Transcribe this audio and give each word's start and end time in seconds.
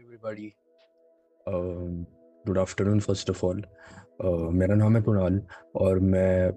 Everybody. 0.00 0.52
Good 2.44 2.58
afternoon 2.58 3.00
first 3.00 3.30
of 3.30 3.44
all. 3.46 3.62
मेरा 4.54 4.74
नाम 4.74 4.96
है 4.96 5.02
कुणाल 5.02 5.40
और 5.76 5.98
मैं 6.00 6.50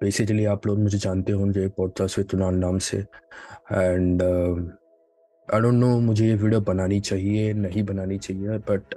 बेसिकली 0.00 0.44
आप 0.44 0.66
लोग 0.66 0.78
मुझे 0.78 0.98
जानते 0.98 1.32
होंगे 1.32 1.66
पॉडकास्ट 1.76 2.18
विद 2.18 2.30
कुणाल 2.30 2.54
नाम 2.54 2.78
से। 2.78 2.98
एंड 2.98 4.22
आई 4.22 5.60
डोंट 5.60 5.74
नो 5.74 5.98
मुझे 6.00 6.26
ये 6.26 6.34
वीडियो 6.34 6.60
बनानी 6.60 7.00
चाहिए, 7.00 7.52
नहीं 7.54 7.82
बनानी 7.84 8.18
चाहिए 8.18 8.58
बट 8.70 8.94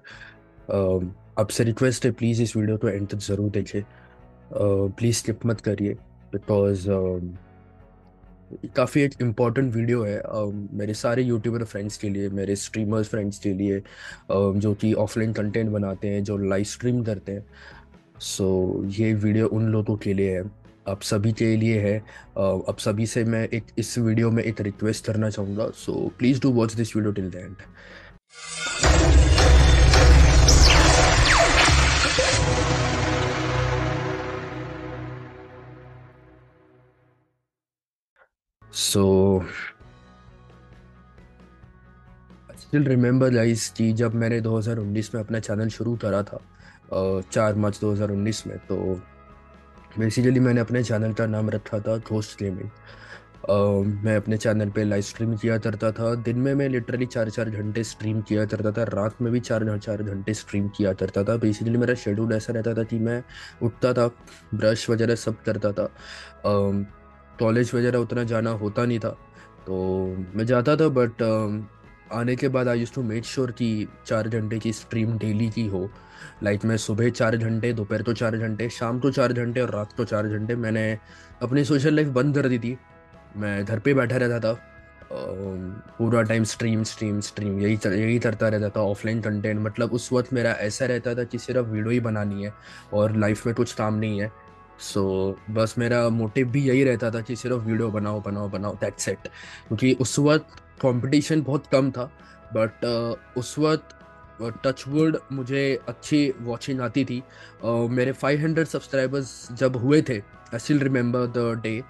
आपसे 1.40 1.64
रिक्वेस्ट 1.64 2.06
है 2.06 2.12
प्लीज़ 2.12 2.42
इस 2.44 2.56
वीडियो 2.58 2.78
को 2.78 2.88
एंड 2.90 3.08
तक 3.10 3.18
ज़रूर 3.28 3.50
देखें। 3.52 3.82
प्लीज़ 4.54 5.18
स्किप 5.18 5.46
मत 5.46 5.62
करिए 5.62 5.94
बिकॉज़ 6.34 6.90
काफ़ी 8.76 9.02
एक 9.02 9.14
इंपॉर्टेंट 9.22 9.74
वीडियो 9.76 10.04
है 10.04 10.22
मेरे 10.78 10.94
सारे 10.94 11.24
यूट्यूबर 11.24 11.64
फ्रेंड्स 11.64 11.98
के 11.98 12.10
लिए 12.10 12.30
मेरे 12.30 12.56
स्ट्रीमर्स 12.56 13.10
फ्रेंड्स 13.10 13.40
के 13.40 13.54
लिए 13.54 13.82
जो 14.32 14.74
कि 14.82 14.94
ऑफलाइन 14.94 15.34
कंटेंट 15.34 15.70
बनाते 15.70 16.08
हैं 16.08 16.24
जो 16.24 16.38
लाइव 16.38 16.64
स्ट्रीम 16.64 17.04
करते 17.04 17.32
हैं। 17.32 17.46
सो 18.20 18.84
so, 18.84 19.00
ये 19.00 19.14
वीडियो 19.14 19.48
उन 19.48 19.68
लोगों 19.72 19.96
के 19.98 20.14
लिए 20.14 20.38
है। 20.38 20.44
आप 20.90 21.02
सभी 21.02 21.32
के 21.34 21.56
लिए 21.58 21.80
है। 21.80 21.98
अब 22.38 22.76
सभी 22.80 23.06
से 23.08 23.24
मैं 23.24 23.48
एक 23.48 23.64
इस 23.78 23.98
वीडियो 23.98 24.32
में 24.32 24.44
एक 24.44 24.62
रिक्वेस्ट 24.62 25.06
करना 25.06 25.30
चाहूँगा। 25.30 25.70
So 25.76 26.12
please 26.20 26.42
do 26.42 26.52
watch 26.54 26.74
this 26.76 26.96
video 26.96 27.12
till 27.12 27.30
the 27.30 27.36
end 27.36 27.56
so 38.74 39.44
still 42.60 42.84
remember 42.84 43.30
guys 43.30 43.68
कि 43.70 43.92
जब 43.94 44.14
मैंने 44.16 44.40
2019 44.42 45.14
में 45.16 45.22
अपना 45.22 45.40
चैनल 45.40 45.70
शुरू 45.70 45.96
करा 45.96 46.22
था 46.24 46.40
चार 47.32 47.56
मार्च 47.56 47.80
2019 47.82 48.46
में 48.48 48.58
तो 48.58 48.78
बेसिकली 50.00 50.40
मैंने 50.40 50.62
अपने 50.62 50.84
चैनल 50.84 51.14
का 51.14 51.26
नाम 51.26 51.50
रखा 51.50 51.80
था 51.80 51.98
घोस्ट 51.98 52.40
गेमिंग 52.40 52.70
मैं 54.06 54.16
अपने 54.18 54.38
चैनल 54.38 54.70
पे 54.70 54.84
लाइव 54.84 55.02
स्ट्रीम 55.02 55.36
किया 55.38 55.58
करता 55.58 55.92
था। 55.92 56.14
दिन 56.16 56.38
में 56.38 56.54
मैं 56.56 56.68
लिटरली 56.70 57.06
चार 57.06 57.30
चार 57.30 57.50
घंटे 57.50 57.84
स्ट्रीम 57.84 58.22
किया 58.22 58.46
करता 58.46 58.72
था। 58.72 58.84
रात 58.84 59.22
में 59.22 59.32
भी 59.34 59.40
चार 59.40 59.78
चार 59.78 60.04
घंटे 60.04 60.34
स्ट्रीम 60.34 60.68
किया 60.78 60.94
करता 60.94 61.24
था। 61.24 61.36
बेसिकली 61.38 61.78
मेरा 61.78 61.94
शेड्यूल 61.96 62.34
ऐसा 62.34 62.54
रहता 62.54 62.74
था 62.74 62.84
कि 62.84 63.00
मैं 63.00 63.24
उठता 63.64 63.94
था 63.94 64.08
ब्रश 64.56 64.90
वगैरह 64.90 65.16
सब 65.16 65.42
करता 65.44 65.72
था। 65.72 65.90
कॉलेज 67.42 67.74
वगैरह 67.76 68.00
उतना 68.00 68.24
जाना 68.24 68.50
होता 68.62 68.86
नहीं 68.86 69.00
था। 69.00 69.10
तो 69.68 69.76
मैं 70.36 70.46
जाता 70.46 70.76
था 70.76 70.88
बट 70.92 71.22
आने 72.14 72.36
के 72.36 72.48
बाद 72.48 72.68
I 72.68 72.80
used 72.80 72.94
to 72.94 73.02
make 73.04 73.26
sure 73.26 73.52
कि 73.52 73.88
चार 74.06 74.28
घंटे 74.30 74.58
की 74.60 74.72
स्ट्रीम 74.74 75.18
डेली 75.18 75.50
की 75.50 75.66
हो। 75.68 75.90
लाइक 76.44 76.66
मैं 76.66 76.78
सुबह 76.78 77.10
चार 77.10 77.38
घंटे, 77.38 77.72
दोपहर 77.74 78.04
को 78.04 78.14
चार 78.14 78.38
घंटे, 78.38 78.70
शाम 78.70 79.00
को 79.00 79.12
चार 79.12 79.34
घंटे 79.34 79.62
और 79.62 79.70
रात 79.70 79.94
को 79.98 80.06
चार 80.06 80.28
घंटे 80.28 80.56
मैंने 80.56 80.98
अपनी 81.42 81.64
सोशल 81.66 81.96
लाइफ 81.96 82.08
बंद 82.10 82.36
कर 82.36 82.48
दी 82.50 82.60
थी। 82.60 82.78
मैं 83.38 83.64
घर 83.66 83.80
पे 83.80 83.94
बैठा 83.94 84.18
रहता 84.18 84.40
था 84.40 84.60
पूरा 85.12 86.22
टाइम 86.24 86.44
स्ट्रीम 86.44 86.84
स्ट्रीम 86.84 87.20
स्ट्रीम 87.22 87.60
यही 87.60 87.80
यही 87.88 88.20
करता 88.20 88.48
रहता 88.48 88.70
था 88.70 88.82
ऑफलाइन 88.82 89.22
कंटेंट 89.22 89.60
मतलब 89.62 89.94
उस 89.94 90.12
वक्त 90.14 90.34
मेरा 90.34 90.52
ऐसा 90.62 90.86
रहता 90.86 91.16
था 91.16 91.24
कि 91.24 91.38
सिर्फ़ 91.38 91.68
वीडियो 91.68 91.90
ही 91.90 92.00
बनानी 92.00 92.44
है 92.44 92.54
और 92.94 93.18
लाइफ 93.18 93.46
में 93.46 93.56
कुछ 93.56 93.74
काम 93.74 93.96
नहीं 93.96 94.22
है। 94.22 94.32
सो 94.82 95.38
so, 95.40 95.56
बस 95.56 95.76
मेरा 95.78 96.10
मोटिव 96.10 96.50
भी 96.50 96.70
यही 96.70 96.84
रहता 96.84 97.12
था 97.12 97.22
कि 97.22 97.36
सिर्फ़ 97.36 97.58
वीडियो 97.58 97.90
बनाओ 97.92 98.22
बनाओ 98.22 98.50
बनाओ 98.50 98.76
दैट 98.76 98.98
सेट 98.98 99.18
क्योंकि 99.68 99.94
उस 99.94 100.20
वक्त 100.20 100.46
कंपटीशन 100.82 101.42
बहुत 101.42 101.68
कम 101.68 101.92
था 101.92 102.12
बट 102.56 102.72
uh, 102.86 103.40
उस 103.40 103.60
वक्त 103.60 103.96
टचवुड 104.66 105.16
uh, 105.16 105.22
मुझे 105.32 105.80
अच्छी 105.88 106.34
वॉचिंग 106.42 106.82
आती 106.82 107.06
थी। 107.06 107.24
Uh, 107.66 107.90
मेरे 107.90 108.14
500 108.14 108.66
सब्सक्राइबर्स 108.66 109.48
जब 109.52 109.76
हुए 109.76 110.02
थे 110.02 110.18
I 110.20 110.60
still 110.60 110.80
remember 110.80 111.26
the 111.26 111.62
day 111.64 111.84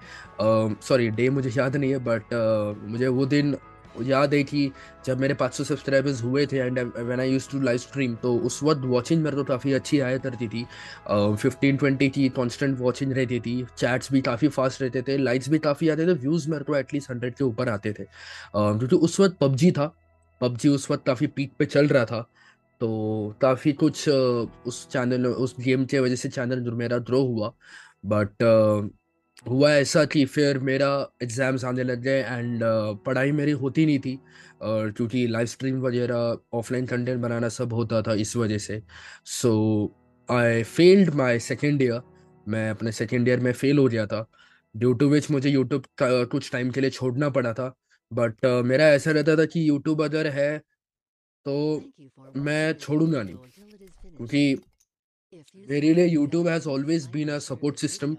sorry 0.82 1.08
day 1.10 1.30
मुझे 1.30 1.50
याद 1.60 1.76
नहीं 1.76 1.90
है 1.90 1.98
बट 1.98 2.22
uh, 2.22 2.90
मुझे 2.90 3.08
वो 3.08 3.26
दिन 3.26 3.56
याद 4.00 4.34
है 4.34 4.42
कि 4.44 4.70
जब 5.06 5.20
मेरे 5.20 5.34
500 5.34 5.64
सब्सक्राइबर्स 5.64 6.22
हुए 6.22 6.46
थे 6.46 6.56
and 6.56 6.78
when 6.78 7.20
I 7.20 7.30
used 7.30 7.50
to 7.50 7.60
live 7.60 7.78
stream 7.78 8.14
तो 8.14 8.34
उस 8.38 8.62
वक्त 8.62 8.80
वॉचिंग 8.84 9.22
मेरे 9.22 9.36
को 9.36 9.44
काफ़ी 9.44 9.72
अच्छी 9.72 10.00
आया 10.00 10.18
करती 10.18 10.48
थी। 10.48 10.64
फिफ्टीन 11.36 11.76
ट्वेंटी 11.76 12.08
की 12.08 12.28
कॉन्स्टेंट 12.30 12.78
वॉचिंग 12.78 13.12
रहती 13.12 13.40
थी 13.40 13.54
चैट्स 13.78 14.12
भी 14.12 14.20
काफ़ी 14.20 14.48
फास्ट 14.48 14.82
रहते 14.82 15.02
थे 15.02 15.16
लाइक्स 15.18 15.48
भी 15.48 15.58
काफ़ी 15.58 15.88
आते 15.88 16.06
थे 16.06 16.12
व्यूज़ 16.14 16.50
मेरे 16.50 16.64
को 16.64 16.76
एटलीस्ट 16.76 17.10
हंड्रेड 17.10 17.34
के 17.34 17.44
ऊपर 17.44 17.68
आते 17.68 17.92
थे। 17.92 18.04
क्योंकि 18.54 18.96
उस 18.96 19.20
वक्त 19.20 19.36
पबजी 19.40 19.70
था, 19.72 19.86
पबजी 20.40 20.68
उस 20.68 20.90
वक्त 20.90 21.06
काफ़ी 21.06 21.26
पीक 21.26 21.52
पे 21.58 21.64
चल 21.66 21.88
रहा 21.88 22.04
था 22.04 22.20
तो 22.80 23.34
काफ़ी 23.40 23.72
कुछ 23.72 24.08
उस 24.08 24.86
चैनल 24.92 25.26
उस 25.26 25.54
गेम 25.60 25.84
की 25.84 25.98
वजह 25.98 26.16
से 26.16 26.28
चैनल 26.28 26.70
मेरा 26.72 26.98
ग्रो 27.00 27.20
हुआ। 27.24 27.52
बट 28.06 28.42
हुआ 29.46 29.70
ऐसा 29.72 30.04
कि 30.04 30.24
फिर 30.24 30.58
मेरा 30.58 30.88
एग्ज़ाम्स 31.22 31.64
आने 31.64 31.82
लग 31.82 32.00
गए 32.02 32.20
एंड 32.20 32.62
uh, 32.62 32.96
पढ़ाई 33.06 33.32
मेरी 33.32 33.52
होती 33.52 33.86
नहीं 33.86 33.98
थी। 33.98 34.18
और 34.62 34.90
क्योंकि 34.92 35.26
लाइव 35.26 35.46
स्ट्रीम 35.46 35.80
वगैरह 35.80 36.38
ऑफलाइन 36.54 36.86
कंटेंट 36.86 37.20
बनाना 37.20 37.48
सब 37.48 37.72
होता 37.72 38.02
था 38.02 38.14
इस 38.14 38.36
वजह 38.36 38.58
से। 38.58 38.82
So 39.26 39.52
I 40.28 40.62
failed 40.62 41.14
my 41.14 41.38
second 41.38 41.82
year 41.82 42.00
मैं 42.46 42.68
अपने 42.70 42.92
सेकेंड 42.92 43.28
ईयर 43.28 43.40
में 43.40 43.52
फेल 43.52 43.78
हो 43.78 43.86
गया 43.86 44.06
था। 44.06 44.26
ड्यू 44.74 44.92
टू 44.92 45.08
विच 45.08 45.30
मुझे 45.30 45.50
यूट्यूब 45.50 45.84
कुछ 46.02 46.50
टाइम 46.52 46.70
के 46.70 46.80
लिए 46.80 46.90
छोड़ना 46.90 47.28
पड़ा 47.30 47.52
था। 47.52 47.74
बट 48.12 48.46
uh, 48.46 48.62
मेरा 48.64 48.88
ऐसा 48.88 49.10
रहता 49.10 49.36
था 49.36 49.44
कि 49.44 49.68
यूट्यूब 49.68 50.02
अगर 50.02 50.26
है 50.30 50.58
तो 51.46 51.82
मैं 52.36 52.72
छोड़ूँगा 52.72 53.22
नहीं। 53.22 53.34
क्योंकि 53.34 54.62
मेरे 55.68 55.92
लिए 55.94 56.06
YouTube 56.06 56.48
has 56.48 56.68
always 56.68 57.06
been 57.12 57.28
a 57.28 57.38
support 57.40 57.76
system 57.76 58.16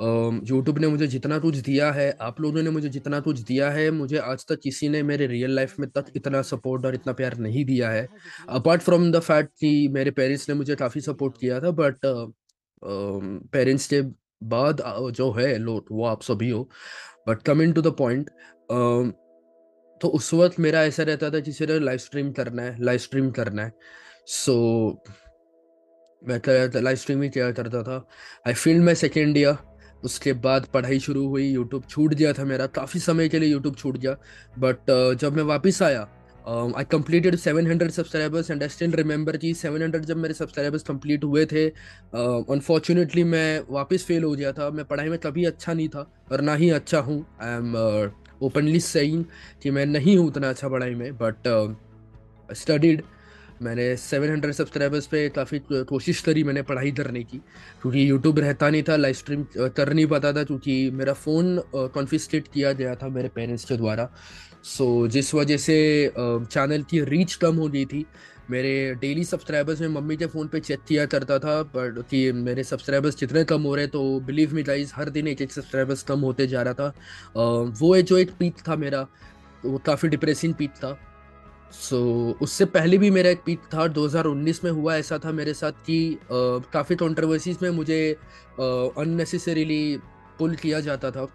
YouTube 0.00 0.78
ने 0.78 0.86
मुझे 0.86 1.06
जितना 1.06 1.38
कुछ 1.38 1.56
दिया 1.56 1.90
है 1.92 2.10
आप 2.20 2.40
लोगों 2.40 2.62
ने 2.62 2.70
मुझे 2.70 2.88
जितना 2.88 3.18
कुछ 3.20 3.40
दिया 3.40 3.70
है 3.70 3.90
मुझे 3.90 4.16
आज 4.18 4.44
तक 4.48 4.60
किसी 4.60 4.88
ने 4.88 5.02
मेरे 5.02 5.26
रियल 5.26 5.54
लाइफ 5.54 5.78
में 5.80 5.88
तक 5.90 6.06
इतना 6.16 6.42
सपोर्ट 6.42 6.86
और 6.86 6.94
इतना 6.94 7.12
प्यार 7.12 7.36
नहीं 7.38 7.64
दिया 7.64 7.90
है। 7.90 8.06
अपार्ट 8.48 8.82
फ्रॉम 8.82 9.10
द 9.12 9.20
फैक्ट 9.20 9.50
कि 9.60 9.88
मेरे 9.88 10.10
पेरेंट्स 10.10 10.48
ने 10.48 10.54
मुझे 10.54 10.74
काफ़ी 10.76 11.00
सपोर्ट 11.00 11.34
किया 11.40 11.60
था 11.60 11.70
बट 11.70 11.96
पेरेंट्स 13.52 13.86
के 13.86 14.00
बाद 14.46 14.82
जो 15.12 15.30
है 15.32 15.56
लोग 15.58 15.86
वो 15.92 16.04
आप 16.06 16.22
सभी 16.22 16.50
हो। 16.50 16.68
But 17.28 17.42
coming 17.42 17.74
to 17.74 17.82
the 17.82 17.94
point 17.98 18.30
तो 20.00 20.08
उस 20.08 20.32
वक्त 20.34 20.60
मेरा 20.60 20.82
ऐसा 20.82 21.02
रहता 21.02 21.30
था 21.30 21.40
कि 21.40 21.52
लाइव 21.60 21.98
स्ट्रीम 21.98 22.30
करना 22.32 22.62
है 22.62 22.82
लाइव 22.84 22.98
स्ट्रीम 22.98 23.30
करना 23.30 23.64
है। 23.64 23.72
सो 24.26 24.52
so, 25.02 25.12
मैं 26.22 26.80
लाइव 26.82 26.96
स्ट्रीम 26.96 27.22
ही 27.22 27.28
किया 27.28 27.50
करता 27.52 27.82
था। 27.82 28.06
I 28.46 28.54
failed 28.54 28.84
my 28.84 28.94
second 28.94 29.36
year 29.36 29.56
उसके 30.04 30.32
बाद 30.44 30.66
पढ़ाई 30.74 30.98
शुरू 31.00 31.26
हुई 31.28 31.48
यूट्यूब 31.48 31.84
छूट 31.88 32.14
गया 32.14 32.32
था 32.32 32.44
मेरा 32.44 32.66
काफ़ी 32.66 33.00
समय 33.00 33.28
के 33.28 33.38
लिए 33.38 33.50
यूट्यूब 33.50 33.76
छूट 33.76 33.96
गया। 33.96 34.16
बट 34.58 34.90
uh, 34.90 35.20
जब 35.20 35.36
मैं 35.36 35.42
वापस 35.42 35.82
आया 35.82 36.08
I 36.76 36.84
completed 36.84 37.36
seven 37.36 37.66
hundred 37.66 37.90
subscribers 37.90 38.50
and 38.50 38.62
I 38.62 38.68
still 38.68 38.92
remember 38.92 39.36
कि 39.36 39.52
700 39.54 39.98
जब 40.00 40.16
मेरे 40.16 40.34
सब्सक्राइबर्स 40.34 40.82
कंप्लीट 40.82 41.24
हुए 41.24 41.44
थे 41.46 41.66
अनफॉर्चुनेटली 41.66 43.22
uh, 43.22 43.28
मैं 43.28 43.62
वापस 43.70 44.04
फेल 44.04 44.24
हो 44.24 44.32
गया 44.32 44.52
था। 44.52 44.70
मैं 44.70 44.84
पढ़ाई 44.84 45.08
में 45.08 45.18
कभी 45.18 45.44
अच्छा 45.44 45.72
नहीं 45.72 45.88
था 45.88 46.10
और 46.32 46.40
ना 46.40 46.54
ही 46.54 46.70
अच्छा 46.70 47.00
हूँ। 47.00 47.24
आई 47.42 47.54
एम 47.54 47.76
ओपनली 48.42 48.80
सेइंग 48.80 49.24
कि 49.62 49.70
मैं 49.70 49.86
नहीं 49.86 50.16
हूँ 50.18 50.26
उतना 50.26 50.48
अच्छा 50.50 50.68
पढ़ाई 50.68 50.94
में 50.94 51.12
बट 51.16 51.48
स्टडीड 52.50 53.00
uh, 53.00 53.06
मैंने 53.60 53.96
700 53.98 54.52
सब्सक्राइबर्स 54.52 55.06
पे 55.06 55.28
काफ़ी 55.28 55.60
कोशिश 55.70 56.20
करी, 56.20 56.42
मैंने 56.44 56.62
पढ़ाई 56.62 56.90
करने 56.92 57.22
की, 57.22 57.38
क्योंकि 57.82 58.08
यूट्यूब 58.10 58.38
रहता 58.38 58.68
नहीं 58.70 58.82
था 58.82 58.96
लाइव 58.96 59.14
स्ट्रीम 59.14 59.44
कर 59.56 59.92
नहीं 59.92 60.06
पाता 60.06 60.32
था, 60.32 60.44
क्योंकि 60.44 60.90
मेरा 60.90 61.12
फ़ोन 61.14 61.58
कॉन्फिस्केट 61.74 62.48
किया 62.54 62.72
गया 62.72 62.94
था 62.94 63.08
मेरे 63.08 63.28
पेरेंट्स 63.28 63.64
के 63.64 63.76
द्वारा। 63.76 64.08
सो 64.64 65.06
जिस 65.08 65.34
वजह 65.34 65.56
से 65.56 65.76
चैनल 66.16 66.82
की 66.90 67.00
रीच 67.04 67.34
कम 67.34 67.56
हो 67.56 67.68
गई 67.68 67.84
थी। 67.84 68.04
मेरे 68.50 68.94
डेली 69.00 69.24
सब्सक्राइबर्स 69.24 69.80
में 69.80 69.88
मम्मी 69.88 70.16
के 70.16 70.26
फ़ोन 70.26 70.48
पे 70.48 70.60
चेक 70.60 70.80
किया 70.88 71.04
करता 71.06 71.38
था 71.38 71.62
बट 71.74 72.00
कि 72.10 72.30
मेरे 72.32 72.64
सब्सक्राइबर्स 72.64 73.18
जितने 73.18 73.44
कम 73.44 73.62
हो 73.62 73.74
रहे 73.74 73.86
तो 73.86 74.00
बिलीव 74.20 74.54
मी 74.54 74.62
गाइस 74.62 74.92
हर 74.94 75.10
दिन 75.10 75.28
एक 75.28 75.42
एक 75.42 75.52
सब्सक्राइबर्स 75.52 76.02
कम 76.02 76.20
होते 76.20 76.46
जा 76.46 76.62
रहा 76.62 76.74
था। 76.74 76.88
वो 77.80 77.96
जो 77.98 78.18
एक 78.18 78.30
पीक 78.38 78.54
था 78.68 78.76
मेरा, 78.76 79.06
वो 79.64 79.78
काफ़ी 79.86 80.08
डिप्रेसिंग 80.08 80.54
पीक 80.54 80.70
था। 80.70 80.98
सो 81.72 81.96
so, 82.32 82.42
उससे 82.42 82.64
पहले 82.64 82.98
भी 82.98 83.10
मेरा 83.10 83.30
एक 83.30 83.42
पीक 83.46 83.58
था 83.58 83.86
2019 83.86 84.64
में 84.64 84.70
हुआ 84.70 84.96
ऐसा 84.96 85.18
था 85.18 85.32
मेरे 85.32 85.54
साथ 85.54 85.72
कि 85.72 86.18
काफ़ी 86.32 86.96
कॉन्ट्रोवर्सीज 86.96 87.58
में 87.62 87.70
मुझे 87.70 88.16
अननेसेसरीली 88.98 89.98
पुल 90.38 90.56
किया 90.56 90.80
जाता 90.80 91.10
था। 91.10 91.26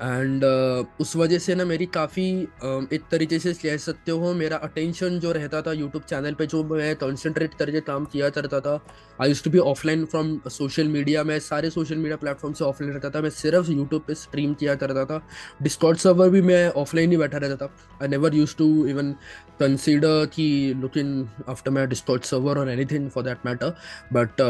एंड 0.00 0.44
uh, 0.44 1.00
उस 1.00 1.16
वजह 1.16 1.38
से 1.38 1.54
ना 1.54 1.64
मेरी 1.64 1.86
काफ़ी 1.86 2.24
uh, 2.42 2.92
एक 2.92 3.02
तरीके 3.10 3.38
से 3.38 3.52
कह 3.52 3.76
सकते 3.76 4.12
हो 4.12 4.32
मेरा 4.34 4.56
अटेंशन 4.56 5.18
जो 5.18 5.32
रहता 5.32 5.62
था 5.62 5.72
यूट्यूब 5.72 6.02
चैनल 6.02 6.34
पे 6.34 6.46
जो 6.46 6.62
मैं 6.64 6.94
कंसंट्रेट 6.96 7.54
करके 7.54 7.80
काम 7.80 8.04
किया 8.04 8.30
करता 8.30 8.60
था 8.60 8.74
I 9.20 9.28
use 9.28 9.42
to 9.44 9.50
be 9.50 9.58
offline 9.58 10.04
from 10.04 10.40
social 10.48 10.88
media 10.88 11.24
मैं 11.24 11.38
सारे 11.38 11.70
सोशल 11.70 11.96
मीडिया 11.96 12.16
प्लेटफॉर्म 12.16 12.54
से 12.54 12.64
ऑफलाइन 12.64 12.92
रहता 12.92 13.10
था 13.10 13.20
मैं 13.20 13.30
सिर्फ़ 13.30 13.70
यूट्यूब 13.70 14.02
पे 14.06 14.14
स्ट्रीम 14.14 14.54
किया 14.54 14.74
करता 14.74 15.04
था। 15.04 15.26
डिस्कॉर्ड 15.62 15.98
सर्वर 15.98 16.28
भी 16.28 16.42
मैं 16.42 16.68
ऑफलाइन 16.70 17.10
ही 17.10 17.16
बैठा 17.16 17.38
रहता 17.38 17.66
था। 17.66 17.74
I 18.02 18.08
never 18.08 18.34
use 18.34 18.56
to 18.56 18.86
even 18.86 19.12
consider 19.60 20.26
कि 20.26 20.74
looking 20.76 21.26
after 21.48 21.70
my 21.70 21.86
Discord 21.86 22.22
server 22.22 22.58
और 22.58 22.70
anything 22.84 23.10
for 23.10 23.24
that 23.24 23.46
matter 23.46 23.76
but 24.12 24.40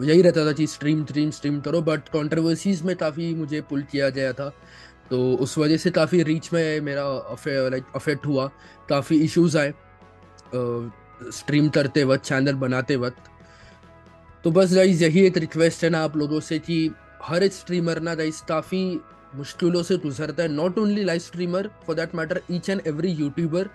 यही 0.00 0.22
रहता 0.22 0.44
था 0.46 0.52
कि 0.52 0.66
स्ट्रीम 0.66 1.04
स्ट्रीम 1.04 1.30
स्ट्रीम 1.30 1.60
करो 1.60 1.80
बट 1.82 2.08
कंट्रोवर्सीज 2.08 2.82
में 2.82 2.94
काफ़ी 2.96 3.34
मुझे 3.34 3.60
पुल 3.60 3.82
किया 3.82 4.08
गया 4.10 4.32
था। 4.32 4.48
तो 5.10 5.18
उस 5.36 5.56
वजह 5.58 5.76
से 5.76 5.90
काफ़ी 5.90 6.22
रीच 6.22 6.52
में 6.52 6.80
मेरा 6.80 7.04
लाइक 7.46 7.84
अफेक्ट 7.96 8.26
हुआ। 8.26 8.46
काफ़ी 8.88 9.20
इश्यूज़ 9.24 9.58
आए 9.58 9.72
स्ट्रीम 11.32 11.68
करते 11.68 12.04
वक्त 12.04 12.24
चैनल 12.24 12.54
बनाते 12.56 12.96
वक्त। 12.98 13.30
तो 14.44 14.50
बस 14.50 14.74
गाइज़ 14.74 15.04
यही 15.04 15.26
एक 15.26 15.38
रिक्वेस्ट 15.38 15.84
है 15.84 15.90
ना 15.90 16.02
आप 16.04 16.16
लोगों 16.16 16.40
से 16.40 16.58
कि 16.60 16.90
हर 17.22 17.42
एक 17.42 17.52
स्ट्रीमर 17.52 18.00
ना 18.00 18.14
गाइज़ 18.14 18.42
काफ़ी 18.48 19.00
मुश्किलों 19.36 19.82
से 19.82 19.96
गुजरता 19.98 20.42
है। 20.42 20.48
Not 20.48 20.78
only 20.78 21.04
live 21.04 21.20
streamer 21.20 21.70
for 21.86 21.96
that 21.96 22.14
matter 22.14 22.40
each 22.50 22.70
and 22.70 22.82
every 22.86 23.10
YouTuber 23.12 23.70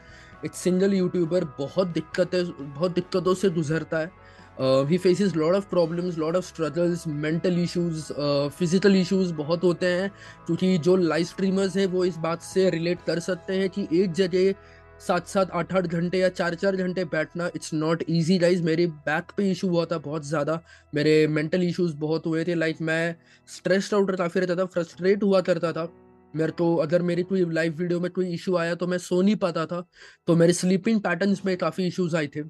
एक 0.45 0.53
सिंगल 0.55 0.93
यूट्यूबर 0.93 1.43
बहुत 1.59 1.87
दिक्कत 1.89 2.33
है, 2.33 2.43
बहुत 2.43 2.93
दिक्कतों 2.93 3.33
से 3.33 3.49
गुजरता 3.49 3.97
है। 3.97 4.11
Uh, 4.59 4.85
he 4.85 4.97
faces 4.97 5.35
lot 5.35 5.55
of 5.55 5.69
problems 5.69 6.17
lot 6.17 6.35
of 6.35 6.45
struggles 6.45 7.07
mental 7.07 7.57
issues 7.57 8.11
uh, 8.11 8.49
physical 8.59 8.95
issues 8.95 9.31
बहुत 9.33 9.63
होते 9.63 9.85
हैं 9.85 10.09
क्योंकि 10.45 10.77
जो 10.77 10.95
लाइव 10.95 11.25
स्ट्रीमर्स 11.25 11.77
हैं 11.77 11.85
वो 11.87 12.05
इस 12.05 12.17
बात 12.17 12.41
से 12.43 12.69
रिलेट 12.69 13.01
कर 13.07 13.19
सकते 13.19 13.57
हैं 13.59 13.69
कि 13.69 13.87
एक 14.01 14.11
जगह 14.13 14.53
सात 14.99 15.27
सात 15.27 15.51
आठ 15.51 15.73
आठ 15.75 15.85
घंटे 15.87 16.17
या 16.17 16.29
चार 16.29 16.55
चार 16.55 16.75
घंटे 16.75 17.03
बैठना 17.05 17.49
इट्स 17.55 17.73
नॉट 17.73 18.03
ईजी 18.09 18.37
गाइज़ 18.39 18.61
मेरे 18.63 18.85
बैक 19.07 19.31
पे 19.37 19.49
इशू 19.51 19.67
हुआ 19.67 19.85
था 19.85 19.97
बहुत 19.97 20.25
ज़्यादा। 20.25 20.59
मेरे 20.95 21.15
मेंटल 21.27 21.63
इश्यूज़ 21.63 21.95
बहुत 21.97 22.25
हुए 22.25 22.43
थे 22.45 22.55
लाइक 22.55 22.81
मैं 22.81 23.15
स्ट्रेस्ड 23.55 23.93
आउट 23.93 24.15
काफ़ी 24.17 24.41
रहता 24.41 24.55
था 24.55 24.65
फ्रस्ट्रेट 24.65 25.23
हुआ 25.23 25.41
करता 25.41 25.71
था। 25.71 25.87
मेरे 26.33 26.51
को 26.51 26.75
अगर 26.77 27.01
मेरी 27.01 27.23
कोई 27.23 27.45
लाइव 27.53 27.75
वीडियो 27.77 27.99
में 27.99 28.09
कोई 28.11 28.33
इशू 28.33 28.55
आया 28.57 28.75
तो 28.75 28.87
मैं 28.87 28.97
सो 28.97 29.21
नहीं 29.21 29.35
पाता 29.35 29.65
था। 29.65 29.85
तो 30.27 30.35
मेरे 30.35 30.53
स्लीपिंग 30.53 31.01
पैटर्न्स 31.01 31.45
में 31.45 31.55
काफ़ी 31.57 31.87
इश्यूज़ 31.87 32.15
आए 32.17 32.27
थे। 32.27 32.43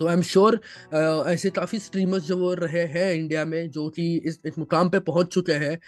तो 0.00 0.06
आई 0.06 0.14
एम 0.14 0.22
श्योर 0.22 0.60
ऐसे 1.28 1.50
काफ़ी 1.50 1.78
स्ट्रीमर्स 1.78 2.24
जो 2.24 2.52
रहे 2.54 2.82
हैं 2.94 3.12
इंडिया 3.14 3.44
में 3.44 3.70
जो 3.70 3.88
कि 3.90 4.06
इस 4.18 4.38
इस 4.46 4.58
मुकाम 4.58 4.88
पे 4.90 4.98
पहुँच 5.00 5.32
चुके 5.34 5.52
हैं। 5.52 5.78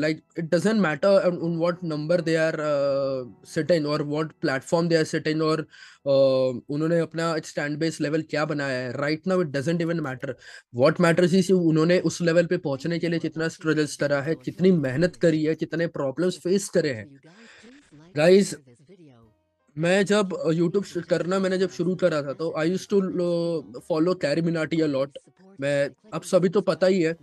लाइक 0.00 0.22
इट 0.38 0.54
डजेंट 0.54 0.80
मैटर 0.80 1.28
उन 1.28 1.56
what 1.58 1.78
number 1.84 2.20
they 2.20 2.34
are 2.36 2.56
sitting 3.54 3.86
और 3.86 4.02
what 4.08 4.32
platform 4.40 4.88
they 4.88 4.96
are 4.96 5.04
sitting 5.04 5.42
और 5.42 5.60
uh, 5.60 6.60
उन्होंने 6.68 6.98
अपना 7.00 7.34
स्टैंड 7.46 7.78
बेस 7.78 8.00
लेवल 8.00 8.22
क्या 8.30 8.44
बनाया 8.44 8.78
है। 8.78 8.92
Right 8.92 9.26
now 9.26 9.40
it 9.42 9.48
doesn't 9.48 9.80
even 9.80 10.00
matter 10.00 10.34
what 10.74 11.00
matters 11.00 11.34
is 11.34 11.52
उन्होंने 11.52 11.98
उस 12.00 12.20
लेवल 12.22 12.46
पे 12.46 12.56
पहुँचने 12.58 12.98
के 12.98 13.08
लिए 13.08 13.18
कितना 13.18 13.48
स्ट्रगल्स 13.48 13.96
करा 13.96 14.20
है 14.22 14.34
कितनी 14.34 14.70
मेहनत 14.72 15.16
करी 15.22 15.42
है 15.44 15.54
कितने 15.54 15.86
प्रॉब्लम्स 15.96 16.38
फेस 16.38 16.68
करे 16.68 16.92
हैं। 16.92 17.06
गाइस 18.16 18.54
मैं 19.76 20.04
जब 20.04 20.36
यूट्यूब 20.54 20.84
करना 21.10 21.38
मैंने 21.38 21.58
जब 21.58 21.70
शुरू 21.70 21.94
करा 21.96 22.22
था 22.22 22.32
तो 22.34 22.52
I 22.58 22.70
use 22.70 22.86
to 22.90 23.80
follow 23.88 24.14
CarryMinati 24.42 24.80
a 24.80 24.86
lot 24.86 25.18
मैं, 25.58 25.90
अब 26.12 26.22
सभी 26.22 26.48
तो 26.48 26.60
पता 26.62 26.86
ही 26.86 27.00
है। 27.02 27.16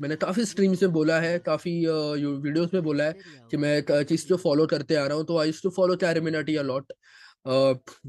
मैंने 0.00 0.16
काफ़ी 0.16 0.44
स्ट्रीम्स 0.44 0.82
में 0.82 0.92
बोला 0.92 1.18
है, 1.20 1.38
काफ़ी 1.38 1.72
वीडियोस 1.86 2.74
में 2.74 2.82
बोला 2.82 3.04
है 3.04 3.14
कि 3.50 3.56
मैं 3.56 4.02
चीज़ 4.02 4.28
को 4.28 4.36
फॉलो 4.36 4.66
करते 4.66 4.94
आ 4.94 5.06
रहा 5.06 5.16
हूँ 5.16 5.24
तो 5.24 5.38
I 5.38 5.46
use 5.46 5.62
to 5.62 5.70
follow 5.70 5.96
CarryMinati 6.20 6.56
a 6.56 6.62
lot 6.62 6.92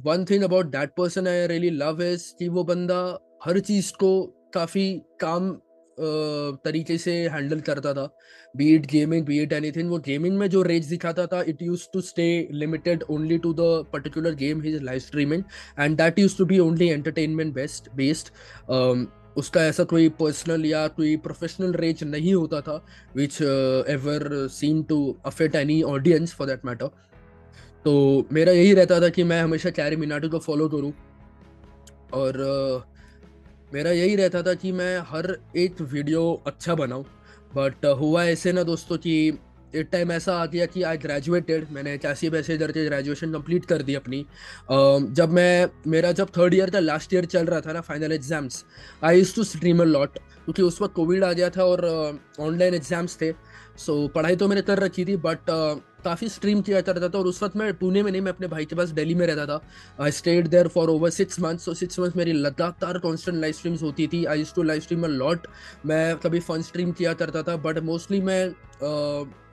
one 0.05 0.25
thing 0.29 0.43
about 0.43 0.65
that 0.71 0.93
person 0.97 1.27
I 1.27 1.45
really 1.47 1.69
love 1.71 2.01
is 2.03 2.31
कि 2.39 2.47
वो 2.49 2.63
बंदा 2.63 2.97
हर 3.45 3.59
चीज़ 3.61 3.91
को 3.99 4.11
काफ़ी 4.53 4.87
काम 5.21 5.51
तरीके 6.65 6.97
से 6.97 7.13
हैंडल 7.29 7.59
करता 7.59 7.93
था। 7.93 8.05
Be it 8.57 8.85
gaming 8.85 9.25
be it 9.25 9.53
anything 9.53 9.89
वो 9.89 9.97
गेमिंग 9.99 10.37
में 10.37 10.49
जो 10.49 10.61
रेंज 10.61 10.85
दिखाता 10.85 11.25
था 11.25 11.41
it 11.41 11.61
use 11.61 11.87
to 11.93 12.01
stay 12.01 12.27
limited 12.51 13.03
only 13.09 13.37
to 13.37 13.53
the 13.53 13.85
particular 13.93 14.35
game 14.35 14.61
his 14.61 14.81
live 14.83 14.99
streaming 14.99 15.43
and 15.79 15.97
that 15.97 16.19
use 16.19 16.37
to 16.37 16.45
be 16.45 16.59
only 16.59 16.87
entertainment 16.87 17.53
best 17.53 17.89
based 17.95 18.29
उसका 19.37 19.63
ऐसा 19.65 19.83
कोई 19.83 20.09
पर्सनल 20.09 20.65
या 20.65 20.87
कोई 20.87 21.15
प्रोफेशनल 21.17 21.73
रेंज 21.73 22.03
नहीं 22.03 22.33
होता 22.33 22.61
था 22.61 22.85
which 23.15 23.41
ever 23.41 24.47
seen 24.51 24.83
to 24.83 25.17
affect 25.25 25.55
any 25.55 25.81
audience 25.83 26.33
for 26.33 26.47
that 26.47 26.65
matter 26.65 26.89
तो 27.85 27.93
मेरा 28.33 28.51
यही 28.51 28.73
रहता 28.73 29.01
था 29.01 29.09
कि 29.09 29.23
मैं 29.23 29.41
हमेशा 29.41 29.69
कैरी 29.69 29.95
मिनाटो 29.95 30.29
को 30.29 30.39
फॉलो 30.39 30.69
करूँ 30.69 30.93
और 32.13 32.37
uh, 32.37 32.94
मेरा 33.75 33.91
यही 33.91 34.15
रहता 34.15 34.41
था 34.43 34.53
कि 34.55 34.71
मैं 34.71 34.97
हर 35.07 35.25
एक 35.57 35.81
वीडियो 35.83 36.21
अच्छा 36.47 36.75
बनाऊँ। 36.75 37.03
बट 37.55 37.85
हुआ 37.99 38.23
ऐसे 38.25 38.51
ना 38.51 38.63
दोस्तों 38.63 38.97
कि 38.97 39.15
एक 39.75 39.87
टाइम 39.91 40.11
ऐसा 40.11 40.33
आ 40.33 40.45
गया 40.45 40.65
कि 40.65 40.83
आई 40.83 40.97
ग्रेजुएटेड 40.97 41.71
मैंने 41.71 41.97
चासी 41.97 42.29
पैसे 42.29 42.53
इधर 42.53 42.71
के 42.71 42.85
ग्रेजुएशन 42.85 43.31
कंप्लीट 43.33 43.65
कर 43.65 43.81
दी 43.81 43.95
अपनी। 43.95 44.25
जब 45.11 45.29
मैं, 45.29 45.69
मेरा 45.87 46.11
जब 46.11 46.29
थर्ड 46.37 46.53
ईयर 46.53 46.69
था 46.73 46.79
लास्ट 46.79 47.13
ईयर 47.13 47.25
चल 47.25 47.45
रहा 47.45 47.61
था 47.61 47.73
ना 47.73 47.81
final 47.81 48.11
exams 48.11 48.63
I 49.03 49.17
use 49.17 49.35
to 49.35 49.43
stream 49.43 49.81
a 49.81 49.85
lot 49.85 50.17
क्योंकि 50.17 50.61
उस 50.61 50.81
वक्त 50.81 50.93
कोविड 50.95 51.23
आ 51.23 51.31
गया 51.33 51.49
था 51.49 51.63
और 51.65 51.85
ऑनलाइन 52.39 52.73
एग्ज़ाम्स 52.73 53.17
थे। 53.21 53.31
सो 53.77 54.05
so, 54.05 54.13
पढ़ाई 54.13 54.35
तो 54.35 54.47
मैंने 54.47 54.61
कर 54.61 54.79
रखी 54.79 55.05
थी 55.05 55.15
बट 55.17 55.39
काफ़ी 56.03 56.27
स्ट्रीम 56.29 56.61
किया 56.61 56.79
करता 56.81 57.07
था 57.09 57.17
और 57.17 57.27
उस 57.27 57.41
वक्त 57.43 57.55
मैं 57.57 57.73
पुणे 57.77 58.01
में 58.03 58.11
नहीं 58.11 58.21
मैं 58.21 58.31
अपने 58.31 58.47
भाई 58.47 58.65
के 58.65 58.75
पास 58.75 58.89
दिल्ली 58.89 59.15
में 59.15 59.25
रहता 59.27 59.45
था। 59.45 60.03
I 60.03 60.11
stayed 60.11 60.47
there 60.47 60.67
for 60.67 60.89
over 60.89 61.09
six 61.09 61.39
months 61.39 61.65
so 61.65 61.73
six 61.73 61.99
months 61.99 62.15
मेरी 62.15 62.33
लगातार 62.33 62.97
कॉन्स्टेंट 62.99 63.37
लाइव 63.37 63.53
स्ट्रीम्स 63.53 63.81
होती 63.83 64.07
थी। 64.07 64.23
I 64.25 64.43
to 64.55 64.63
live 64.63 64.81
stream 64.81 65.05
lot 65.05 65.47
मैं 65.85 66.15
कभी 66.17 66.39
फन 66.39 66.61
स्ट्रीम 66.61 66.91
किया 66.91 67.13
करता 67.13 67.43
था 67.43 67.55
बट 67.57 67.79
मोस्टली 67.83 68.21
मैं 68.21 68.53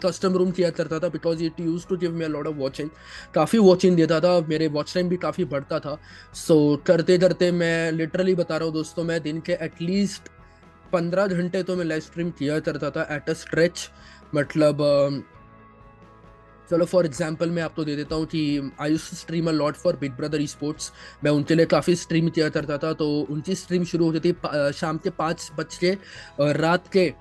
कस्टम 0.04 0.28
uh, 0.28 0.38
रूम 0.38 0.50
किया 0.50 0.70
करता 0.70 0.98
था 0.98 1.08
because 1.08 1.42
it 1.44 1.60
use 1.60 1.86
to 1.88 1.96
give 1.96 2.14
me 2.16 2.26
lot 2.28 2.46
of 2.46 2.56
watching 2.56 2.90
काफ़ी 3.34 3.58
वॉचिंग 3.58 3.96
देता 3.96 4.20
था 4.20 4.38
मेरे 4.48 4.66
वॉच 4.68 4.94
टाइम 4.94 5.08
भी 5.08 5.16
काफ़ी 5.16 5.44
बढ़ता 5.46 5.78
था। 5.80 5.98
सो 6.34 6.74
so, 6.74 6.86
करते 6.86 7.18
करते 7.18 7.50
मैं 7.52 7.92
लिटरली 7.92 8.34
बता 8.34 8.56
रहा 8.56 8.66
हूँ 8.66 8.74
दोस्तों 8.74 9.04
मैं 9.04 9.20
दिन 9.22 9.40
के 9.40 9.52
एटलीस्ट 9.62 10.28
पंद्रह 10.92 11.26
घंटे 11.26 11.62
तो 11.62 11.76
मैं 11.76 11.84
लाइव 11.84 12.00
स्ट्रीम 12.00 12.30
किया 12.30 12.58
करता 12.60 12.90
था 12.90 13.06
एट 13.10 13.30
अ 13.30 13.32
स्ट्रेच 13.32 13.88
मतलब 14.34 14.78
चलो 16.70 16.84
फॉर 16.84 17.06
एग्ज़ाम्पल 17.06 17.50
मैं 17.50 17.62
आपको 17.62 17.82
तो 17.82 17.84
दे 17.84 17.96
देता 17.96 18.16
हूँ 18.16 18.26
कि 18.26 18.70
I 18.80 18.90
use 18.90 19.10
stream 19.14 19.48
a 19.48 19.52
lot 19.52 19.76
for 19.76 19.96
big 19.96 20.12
brother 20.12 20.44
sports 20.46 20.92
मैं 21.24 21.30
उनके 21.30 21.54
लिए 21.54 21.66
काफ़ी 21.66 21.94
स्ट्रीम 21.96 22.28
किया 22.28 22.48
करता 22.48 22.78
था 22.78 22.92
तो 22.92 23.08
उनकी 23.30 23.54
स्ट्रीम 23.54 23.84
शुरू 23.84 24.10
होती 24.10 24.20
थी 24.20 24.72
शाम 24.72 24.98
के 24.98 25.10
पाँच 25.18 25.50
बज 25.58 25.76
के 25.76 25.96
रात 26.58 26.88
के 26.92 27.12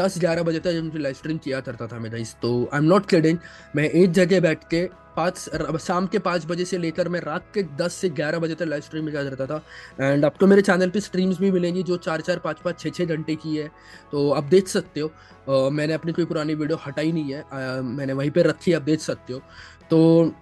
दस 0.00 0.18
ग्यारह 0.20 0.42
बजे 0.42 0.58
तक 0.60 0.80
मुझे 0.84 0.98
लाइव 0.98 1.14
स्ट्रीम 1.14 1.38
किया 1.38 1.60
करता 1.60 1.86
था 1.86 1.98
मेरा 1.98 2.18
इस 2.18 2.34
तो 2.42 2.52
आई 2.72 2.78
एम 2.78 2.84
नॉट 2.84 3.06
किडिंग 3.08 3.38
मैं 3.76 3.88
एक 3.90 4.12
जगह 4.12 4.40
बैठ 4.40 4.64
के 4.70 4.88
पाँच 5.16 5.78
शाम 5.80 6.06
के 6.06 6.18
पाँच 6.24 6.44
बजे 6.46 6.64
से 6.64 6.78
लेकर 6.78 7.08
मैं 7.08 7.20
रात 7.20 7.44
के 7.54 7.62
दस 7.78 7.94
से 7.94 8.08
ग्यारह 8.10 8.38
बजे 8.38 8.54
तक 8.54 8.66
लाइव 8.66 8.82
स्ट्रीम 8.82 9.04
में 9.04 9.12
क्या 9.12 9.24
करता 9.24 9.46
था। 9.46 9.62
एंड 10.00 10.24
अब 10.24 10.32
तो 10.40 10.46
मेरे 10.46 10.62
चैनल 10.62 10.90
पे 10.90 11.00
स्ट्रीम्स 11.00 11.38
भी 11.40 11.50
मिलेंगी 11.50 11.82
जो 11.82 11.96
चार 11.98 12.20
चार, 12.20 12.38
पाँच 12.38 12.58
पाँच 12.64 12.78
छः 12.80 12.90
छः 12.90 13.04
घंटे 13.06 13.34
की 13.36 13.56
है। 13.56 13.68
तो 14.12 14.30
आप 14.30 14.44
देख 14.50 14.68
सकते 14.68 15.00
हो 15.00 15.70
मैंने 15.70 15.94
अपनी 15.94 16.12
कोई 16.12 16.24
पुरानी 16.24 16.54
वीडियो 16.54 16.78
हटाई 16.86 17.12
नहीं 17.12 17.32
है। 17.32 17.82
मैंने 17.82 18.12
वहीं 18.12 18.30
पर 18.30 18.46
रखी, 18.46 18.72
आप 18.72 18.82
देख 18.82 19.00
सकते 19.00 19.32
हो। 19.32 19.40
तो 19.90 20.34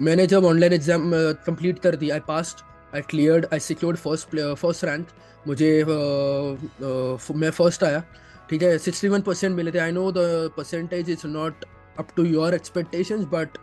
मैंने 0.00 0.26
जब 0.26 0.44
ऑनलाइन 0.44 0.72
एग्ज़ाम 0.72 1.10
कंप्लीट 1.46 1.78
कर 1.78 1.96
दी 1.96 2.10
I 2.10 2.20
passed 2.28 2.64
I 2.94 3.00
cleared 3.10 3.46
I 3.52 3.58
secured 3.60 3.96
first 3.98 4.36
first 4.54 4.84
rank 4.84 5.06
मुझे 5.46 5.72
मैं 5.84 7.50
फ़र्स्ट 7.50 7.84
आया। 7.84 8.02
ठीक 8.50 8.62
है 8.62 8.76
सिक्सटी 8.78 9.08
वन 9.08 9.20
परसेंट 9.22 9.56
मिले 9.56 9.72
थे। 9.72 9.78
I 9.78 9.92
know 9.92 10.10
the 10.12 10.50
percentage 10.56 11.10
is 11.10 11.26
not 11.26 11.64
up 11.98 12.08
to 12.16 12.24
your 12.24 12.58
expectations 12.58 13.24
but 13.32 13.58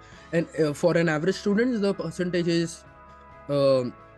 for 0.76 0.90
an 0.98 1.10
average 1.10 1.38
student 1.38 1.76
the 1.82 1.92
percentage 1.98 2.48
is 2.52 2.72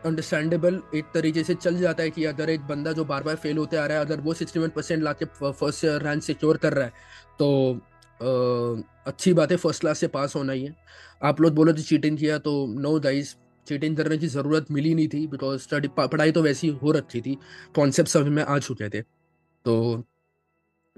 understandable 0.05 0.79
एक 0.95 1.05
तरीके 1.13 1.43
से 1.43 1.53
चल 1.55 1.77
जाता 1.77 2.03
है 2.03 2.09
कि 2.09 2.23
अगर 2.25 2.49
एक 2.49 2.61
बंदा 2.67 2.91
जो 2.91 3.05
बार 3.05 3.23
बार 3.23 3.35
फेल 3.35 3.57
होते 3.57 3.77
आ 3.77 3.85
रहा 3.85 3.97
है 3.97 4.05
अगर 4.05 4.19
वो 4.21 4.33
सिक्सटी 4.33 4.59
वन 4.59 4.69
परसेंट 4.75 5.03
ला 5.03 5.13
के 5.21 5.25
फ़र्स्ट 5.41 5.85
रैंक 6.03 6.23
सिक्योर 6.23 6.57
कर 6.57 6.73
रहा 6.73 6.85
है 6.85 6.91
तो 7.39 7.47
uh, 7.73 8.83
अच्छी 9.07 9.33
बात 9.33 9.51
है 9.51 9.57
फ़र्स्ट 9.57 9.81
क्लास 9.81 9.99
से 9.99 10.07
पास 10.07 10.35
होना 10.35 10.53
ही 10.53 10.63
है। 10.65 10.75
आप 11.23 11.41
लोग 11.41 11.53
बोलो 11.55 11.71
तो 11.73 11.81
चीटिंग 11.81 12.17
किया 12.17 12.37
तो 12.39 12.53
नो 12.79 12.99
गाइस 12.99 13.35
चीटिंग 13.67 13.97
करने 13.97 14.17
की 14.17 14.27
ज़रूरत 14.27 14.71
मिली 14.71 14.93
नहीं 14.95 15.07
थी 15.07 15.25
बिकॉज़ 15.27 15.61
स्टडी 15.61 15.87
पढ़ाई 15.97 16.31
तो 16.31 16.41
वैसी 16.43 16.67
हो 16.83 16.91
रखी 16.91 17.21
थी। 17.21 17.37
कॉन्सेप्ट 17.75 18.09
समझ 18.09 18.27
में 18.27 18.43
आ 18.43 18.57
चुके 18.59 18.89
थे। 18.89 19.01
तो 19.01 20.03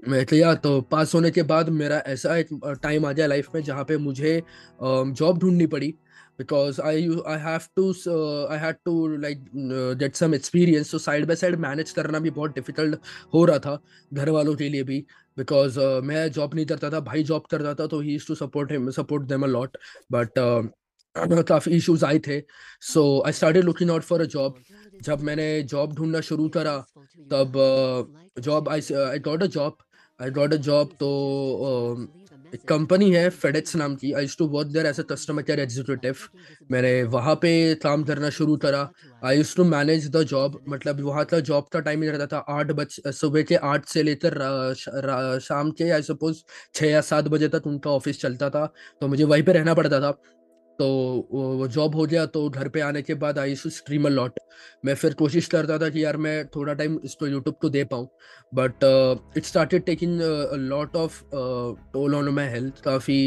मैं 0.08 0.24
तो 0.56 0.80
पास 0.80 1.14
होने 1.14 1.30
के 1.30 1.42
बाद 1.42 1.68
मेरा 1.70 1.96
ऐसा 2.08 2.36
एक 2.36 2.48
टाइम 2.82 3.06
आ 3.06 3.12
गया 3.12 3.26
लाइफ 3.26 3.48
में 3.54 3.62
जहाँ 3.62 3.84
पे 3.84 3.96
मुझे 3.98 4.42
जॉब 4.82 5.38
ढूंढनी 5.38 5.66
पड़ी। 5.66 5.88
Because 6.38 6.80
I 6.80 7.08
I 7.28 7.38
have 7.38 7.60
to 7.76 7.90
I 8.52 8.58
had 8.58 8.76
to 8.84 9.06
like 9.16 9.44
get 9.98 10.14
some 10.14 10.34
experience 10.34 10.92
तो 10.92 10.98
साइड 10.98 11.26
बाय 11.26 11.36
साइड 11.36 11.56
मैनेज 11.60 11.90
करना 11.90 12.18
भी 12.18 12.30
बहुत 12.30 12.54
डिफ़िकल्ट 12.54 12.98
हो 13.34 13.44
रहा 13.44 13.58
था 13.58 13.78
घर 14.12 14.30
वालों 14.30 14.54
के 14.54 14.68
लिए 14.68 14.82
भी। 14.82 15.04
बिकॉज़ 15.38 15.78
uh, 15.80 16.02
मैं 16.02 16.30
जॉब 16.32 16.54
नहीं 16.54 16.66
करता 16.66 16.90
था 16.90 17.00
भाई 17.00 17.22
जॉब 17.24 17.46
करता 17.50 17.74
था 17.74 17.86
तो 17.86 18.00
he 18.00 18.14
is 18.14 18.26
to 18.28 18.34
support 18.34 18.72
him 18.72 18.90
support 18.90 19.26
them 19.28 19.42
a 19.42 19.48
lot 19.48 19.76
but 20.12 20.32
काफ़ी 21.48 21.76
इश्यूज़ 21.76 22.04
आए 22.04 22.18
थे। 22.18 22.40
So 22.82 23.22
I 23.26 23.32
start 23.32 23.56
looking 23.58 23.90
out 23.90 24.02
for 24.02 24.20
a 24.20 24.24
job 24.34 24.62
जब 25.02 25.20
मैंने 25.22 25.62
जॉब 25.64 25.94
ढूंढना 25.94 26.20
शुरू 26.22 26.48
करा 26.48 26.76
तब 27.32 27.52
job 28.40 28.68
I 28.68 28.80
I 28.94 29.18
got 29.20 29.42
a 29.42 29.46
job 29.48 29.76
I 30.20 30.30
got 30.30 30.52
a 30.52 30.56
job 30.58 30.90
तो 31.00 31.08
एक 32.54 32.62
कंपनी 32.68 33.10
है 33.12 33.28
फेडेक्स 33.32 33.76
नाम 33.76 33.94
की। 33.96 34.12
I 34.12 34.26
to 34.38 34.46
work 34.48 34.68
there 34.68 34.86
as 34.86 34.98
a 35.00 35.02
customer 35.10 35.42
care 35.42 35.60
executive 35.60 36.16
मैंने 36.72 37.02
वहाँ 37.12 37.34
पे 37.42 37.52
काम 37.82 38.02
करना 38.04 38.30
शुरू 38.30 38.56
करा। 38.56 38.80
I 39.24 39.42
to 39.56 39.64
manage 39.64 40.08
the 40.10 40.22
job 40.24 40.58
मतलब 40.68 41.00
वहाँ 41.00 41.24
का 41.24 41.40
जॉब 41.42 41.68
का 41.72 41.80
टाइम 41.80 42.02
रहता 42.04 42.26
था 42.26 42.38
आठ 42.50 42.72
बज, 42.72 43.00
सुबह 43.14 43.42
के 43.42 43.54
आठ 43.54 43.86
से 43.88 44.02
लेकर 44.02 44.38
शाम 45.42 45.70
के 45.70 45.90
आई 45.90 46.02
सपोज़ 46.02 46.42
छः 46.74 46.90
या 46.90 47.00
सात 47.02 47.28
बजे 47.28 47.48
तक 47.48 47.66
उनका 47.66 47.90
ऑफ़िस 47.90 48.20
चलता 48.20 48.50
था। 48.50 48.66
तो 49.00 49.08
मुझे 49.08 49.24
वहीं 49.24 49.42
पे 49.42 49.52
रहना 49.52 49.74
पड़ता 49.74 50.00
था। 50.00 50.12
तो 50.80 50.86
वो 51.32 51.66
जॉब 51.68 51.94
हो 51.96 52.04
गया 52.06 52.24
तो 52.26 52.48
घर 52.50 52.68
पे 52.68 52.80
आने 52.80 53.02
के 53.02 53.14
बाद 53.22 53.38
आई 53.38 53.54
टू 53.62 53.70
स्ट्रीम 53.70 54.06
लॉट 54.08 54.38
मैं 54.84 54.94
फिर 54.94 55.14
कोशिश 55.14 55.46
करता 55.48 55.78
था 55.78 55.88
कि 55.88 56.04
यार 56.04 56.16
मैं 56.16 56.46
थोड़ा 56.56 56.74
टाइम 56.74 56.98
इसको 57.04 57.26
यूट्यूब 57.26 57.54
को 57.60 57.68
दे 57.68 57.84
पाऊँ. 57.84 58.08
But 58.52 58.84
it 59.36 59.44
started 59.44 59.84
taking 59.84 60.20
lot 60.68 60.96
of 60.96 61.22
toll 61.92 62.14
on 62.14 62.28
my 62.34 62.48
health 62.48 62.82
काफ़ी 62.84 63.20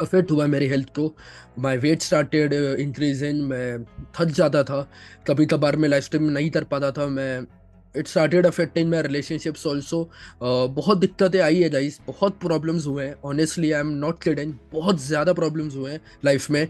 अफेक्ट 0.00 0.30
हुआ 0.30 0.46
मेरी 0.46 0.68
हेल्थ 0.68 0.88
को. 0.96 1.14
माई 1.58 1.76
वेट 1.78 2.02
स्टार्टेड 2.02 2.52
इंक्रीजिंग 2.52 3.42
मैं 3.48 3.84
थक 4.16 4.34
जाता 4.36 4.62
था. 4.64 4.80
कभी 5.26 5.46
कभार 5.46 5.76
मैं 5.76 5.88
लाइफ 5.88 6.08
टाइम 6.12 6.30
नहीं 6.30 6.50
कर 6.50 6.64
पाता 6.64 6.90
था. 6.92 7.06
मैं 7.08 7.46
it 7.96 8.08
started 8.08 8.46
affecting 8.46 8.90
my 8.90 9.02
relationships 9.02 9.66
also 9.66 10.08
बहुत 10.42 10.98
दिक्कतें 10.98 11.40
आई 11.40 11.60
है 11.60 11.68
गाइस 11.70 12.00
बहुत 12.06 12.38
प्रॉब्लम्स 12.40 12.86
हुए 12.86 13.04
हैं. 13.04 13.14
Honestly 13.24 13.72
I 13.72 13.80
am 13.80 13.90
not 13.98 14.22
kidding 14.22 14.54
बहुत 14.72 15.00
ज़्यादा 15.02 15.32
प्रॉब्लम्स 15.32 15.76
हुए 15.76 15.90
हैं 15.92 16.00
लाइफ 16.24 16.50
में. 16.50 16.62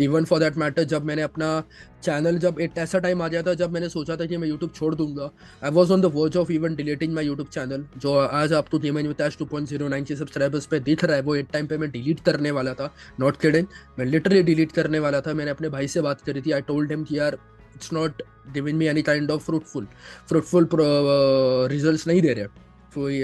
इवन 0.00 0.24
फॉर 0.24 0.38
दैट 0.40 0.56
मैटर 0.58 0.84
जब 0.84 1.04
मैंने 1.04 1.22
अपना 1.22 1.62
चैनल 2.04 2.38
जब 2.38 2.60
एक 2.60 2.78
ऐसा 2.78 2.98
टाइम 2.98 3.20
आ 3.22 3.26
गया 3.28 3.42
था, 3.42 3.52
जब 3.54 3.72
मैंने 3.72 3.88
सोचा 3.88 4.16
था 4.16 4.26
कि 4.26 4.36
मैं 4.36 4.48
यूट्यूब 4.48 4.72
छोड़ 4.74 4.94
दूँगा 4.94 5.30
I 5.64 5.70
was 5.70 5.92
on 5.92 6.00
the 6.00 6.10
verge 6.14 6.36
of 6.36 6.50
even 6.52 6.74
deleting 6.76 7.14
my 7.14 7.26
YouTube 7.26 7.48
channel 7.48 7.84
जो 7.98 8.14
आज 8.18 8.52
आप 8.52 8.68
तो 8.70 8.78
gaming 8.78 9.08
Vitash 9.08 9.36
two 9.38 9.44
point 9.44 9.68
zero 9.68 9.88
nine 9.88 10.04
के 10.04 10.16
सब्सक्राइबर्स 10.16 10.66
पे 10.66 10.80
दिख 10.80 11.04
रहा 11.04 11.16
है. 11.16 11.22
वो 11.22 11.36
एक 11.36 11.48
टाइम 11.52 11.66
पे 11.66 11.78
मैं 11.78 11.90
डिलीट 11.90 12.20
करने 12.20 12.50
वाला 12.50 12.74
था. 12.74 12.92
नॉट 13.20 13.36
किडिंग 13.40 13.66
मैं 13.98 14.06
लिटरली 14.06 14.42
डिलीट 14.42 14.72
करने 14.72 14.98
वाला 14.98 15.20
था. 15.20 15.34
मैंने 15.34 15.50
अपने 15.50 15.68
भाई 15.68 15.88
से 15.88 16.00
बात 16.00 16.20
करी 16.20 16.40
थी. 16.40 16.52
आई 16.52 16.60
टोल्ड 16.62 16.90
हिम 16.90 17.04
कि 17.04 17.18
यार 17.18 17.38
it's 17.74 17.92
not 17.92 18.22
giving 18.54 18.78
me 18.78 18.86
any 18.86 19.02
kind 19.02 19.30
of 19.30 19.42
fruitful 19.42 19.86
fruitful 20.28 20.68
results 21.70 22.06
नहीं 22.06 22.22
दे 22.22 22.32
रहे। 22.32 22.46
कोई 22.94 23.20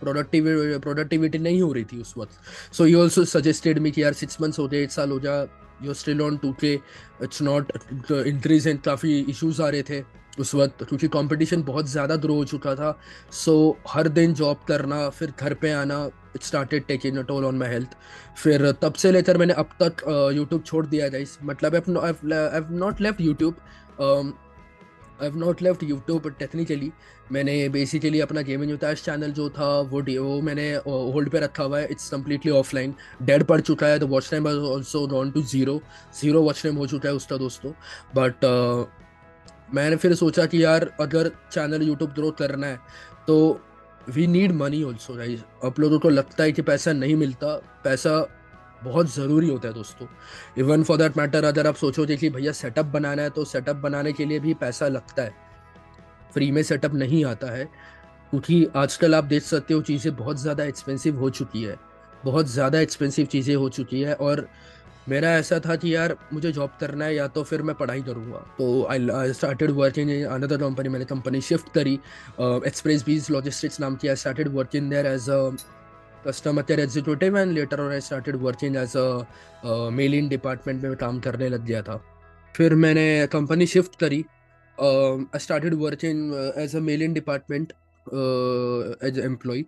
प्रोडक्टिविटी 0.00 1.38
uh, 1.38 1.44
नहीं 1.44 1.60
हो 1.62 1.72
रही 1.72 1.84
थी 1.84 2.00
उस 2.00 2.14
वक्त। 2.18 2.74
So 2.74 2.86
you 2.86 3.00
also 3.00 3.24
suggested 3.24 3.78
me 3.78 3.90
कि 3.90 4.02
यार 4.02 4.12
सिक्स 4.12 4.40
मंथ्स 4.40 4.58
हो 4.58 4.66
गए 4.68 4.82
एक 4.82 4.92
साल 4.92 5.10
हो 5.10 5.18
जा 5.20 5.36
you 5.82 5.94
still 5.94 6.22
on 6.22 6.36
two 6.36 6.52
K 6.60 6.72
it's 7.22 7.42
not 7.42 7.72
increase 8.12 8.66
and 8.68 8.80
काफ़ी 8.80 9.18
इश्यूज़ 9.20 9.62
आ 9.62 9.68
रहे 9.68 9.82
थे 9.82 10.02
उस 10.40 10.54
वक्त 10.54 10.82
क्योंकि 10.84 11.08
कंपटीशन 11.08 11.62
बहुत 11.62 11.88
ज़्यादा 11.90 12.16
ग्रो 12.16 12.34
हो 12.34 12.44
चुका 12.44 12.74
था। 12.74 12.98
सो 13.32 13.52
so, 13.52 13.92
हर 13.94 14.08
दिन 14.08 14.34
जॉब 14.34 14.60
करना 14.68 15.08
फिर 15.10 15.32
घर 15.38 15.54
पे 15.54 15.72
आना 15.72 16.04
it 16.36 16.42
started 16.42 16.84
taking 16.86 17.16
a 17.18 17.22
toll 17.22 17.44
on 17.44 17.58
my 17.58 17.68
health 17.68 17.96
फिर 18.42 18.70
तब 18.82 18.94
से 18.94 19.12
लेकर 19.12 19.38
मैंने 19.38 19.54
अब 19.54 19.70
तक 19.82 20.02
यूट्यूब 20.34 20.60
uh, 20.60 20.66
छोड़ 20.66 20.86
दिया 20.86 21.08
गाइस 21.08 21.36
मतलब 21.42 21.74
I 21.74 22.60
not 22.76 23.00
left 23.00 23.20
YouTube 23.20 23.56
I 24.02 25.26
have 25.26 25.36
not 25.38 25.62
left 25.62 25.82
YouTube 25.82 26.28
technically 26.38 26.92
मैंने 27.32 27.68
बेसिकली 27.68 28.20
अपना 28.20 28.40
गेमिंग 28.42 28.70
यूताश 28.70 29.02
चैनल 29.04 29.32
जो 29.32 29.48
था 29.50 29.68
वो 29.90 30.00
वो 30.00 30.40
मैंने 30.42 30.70
होल्ड 30.86 31.30
पे 31.30 31.40
रखा 31.40 31.64
हुआ 31.64 31.78
है। 31.78 31.86
इट्स 31.90 32.10
कम्प्लीटली 32.10 32.52
ऑफलाइन 32.52 32.94
डेड 33.22 33.44
पड़ 33.44 33.60
चुका 33.60 33.86
है। 33.86 33.98
The 33.98 34.02
watch 34.10 34.30
time 34.30 34.46
also 34.46 35.06
gone 35.08 35.30
to 35.30 35.42
zero 35.42 35.80
zero 36.20 36.42
watch 36.42 36.62
time 36.62 36.76
हो 36.76 36.86
चुका 36.86 37.08
है 37.08 37.14
उसका 37.14 37.36
दोस्तों। 37.36 37.72
बट 38.16 38.44
uh, 38.44 38.86
मैंने 39.74 39.96
फिर 39.96 40.14
सोचा 40.14 40.46
कि 40.46 40.64
यार 40.64 40.90
अगर 41.00 41.30
चैनल 41.52 41.82
यूट्यूब 41.82 42.10
ग्रो 42.10 42.30
करना 42.38 42.66
है 42.66 42.78
तो 43.26 43.60
we 44.08 44.26
need 44.26 44.52
money 44.52 44.82
also 44.84 45.14
guys 45.14 45.40
आप 45.66 45.78
लोगों 45.80 45.98
को 45.98 46.08
लगता 46.08 46.44
है 46.44 46.52
कि 46.52 46.62
पैसा 46.62 46.92
नहीं 46.92 47.16
मिलता। 47.16 47.54
पैसा 47.84 48.20
बहुत 48.84 49.14
ज़रूरी 49.14 49.48
होता 49.48 49.68
है 49.68 49.74
दोस्तों। 49.74 50.06
इवन 50.58 50.82
फॉर 50.82 50.98
दैट 50.98 51.16
मैटर 51.16 51.44
अगर 51.44 51.66
आप 51.66 51.76
सोचोगे 51.76 52.16
कि 52.16 52.30
भैया 52.30 52.52
सेटअप 52.54 52.86
बनाना 52.88 53.22
है 53.22 53.30
तो 53.30 53.44
सेटअप 53.46 53.76
बनाने 53.78 54.12
के 54.12 54.24
लिए 54.24 54.38
भी 54.40 54.54
पैसा 54.56 54.88
लगता 54.88 55.22
है। 55.22 55.34
फ्री 56.32 56.50
में 56.50 56.62
सेटअप 56.64 56.94
नहीं 56.96 57.24
आता 57.26 57.50
है, 57.52 57.64
क्योंकि 58.30 58.66
आजकल 58.76 59.14
आप 59.14 59.24
देख 59.26 59.42
सकते 59.44 59.74
हो 59.74 59.82
चीज़ें 59.82 60.14
बहुत 60.16 60.40
ज़्यादा 60.40 60.64
एक्सपेंसिव 60.64 61.18
हो 61.18 61.30
चुकी 61.32 61.62
है। 61.62 61.76
बहुत 62.24 62.46
ज़्यादा 62.48 62.80
एक्सपेंसिव 62.80 63.26
चीज़ें 63.26 63.54
हो 63.56 63.68
चुकी 63.70 64.00
है 64.00 64.14
और 64.16 64.46
मेरा 65.08 65.30
ऐसा 65.32 65.58
था 65.60 65.74
कि 65.76 65.94
यार, 65.94 66.16
मुझे 66.32 66.50
जॉब 66.52 66.70
करना 66.80 67.04
है 67.04 67.14
या 67.14 67.26
तो 67.28 67.42
फिर 67.42 67.62
मैं 67.62 67.74
पढ़ाई 67.76 68.02
करूँगा। 68.02 68.38
तो 68.58 68.84
I 68.86 69.32
started 69.32 69.70
working 69.72 70.10
in 70.10 70.24
another 70.26 70.58
company 70.58 70.88
मैंने 70.88 71.04
कंपनी 71.04 71.40
शिफ्ट 71.42 71.72
करी 71.74 71.94
एक्सप्रेस 72.66 73.04
बीज 73.06 73.30
लॉजिस्टिक्स 73.30 73.80
नाम 73.80 73.96
की 73.96 74.08
I 74.08 74.16
started 74.16 74.48
working 74.54 74.90
there 74.90 75.06
as 75.06 75.28
a 75.30 75.40
customer 76.26 76.62
care 76.62 76.80
executive 76.80 77.38
and 77.38 77.52
later 77.52 77.80
और 77.80 77.92
I 77.92 78.00
started 78.00 78.36
working 78.42 78.76
as 78.76 78.96
a 78.96 79.88
mailing 79.92 80.28
department 80.30 80.82
में 80.82 80.96
काम 80.96 81.20
करने 81.20 81.48
लग 81.48 81.64
गया 81.66 81.82
था। 81.82 81.96
फिर 82.54 82.74
मैंने 82.74 83.26
कंपनी 83.32 83.66
शिफ्ट 83.66 83.98
करी। 84.00 84.24
I 84.78 85.38
started 85.40 85.74
working 85.80 86.34
as 86.58 86.76
a 86.76 86.80
mailing 86.80 87.14
department 87.14 87.72
as 89.04 89.18
employ 89.24 89.64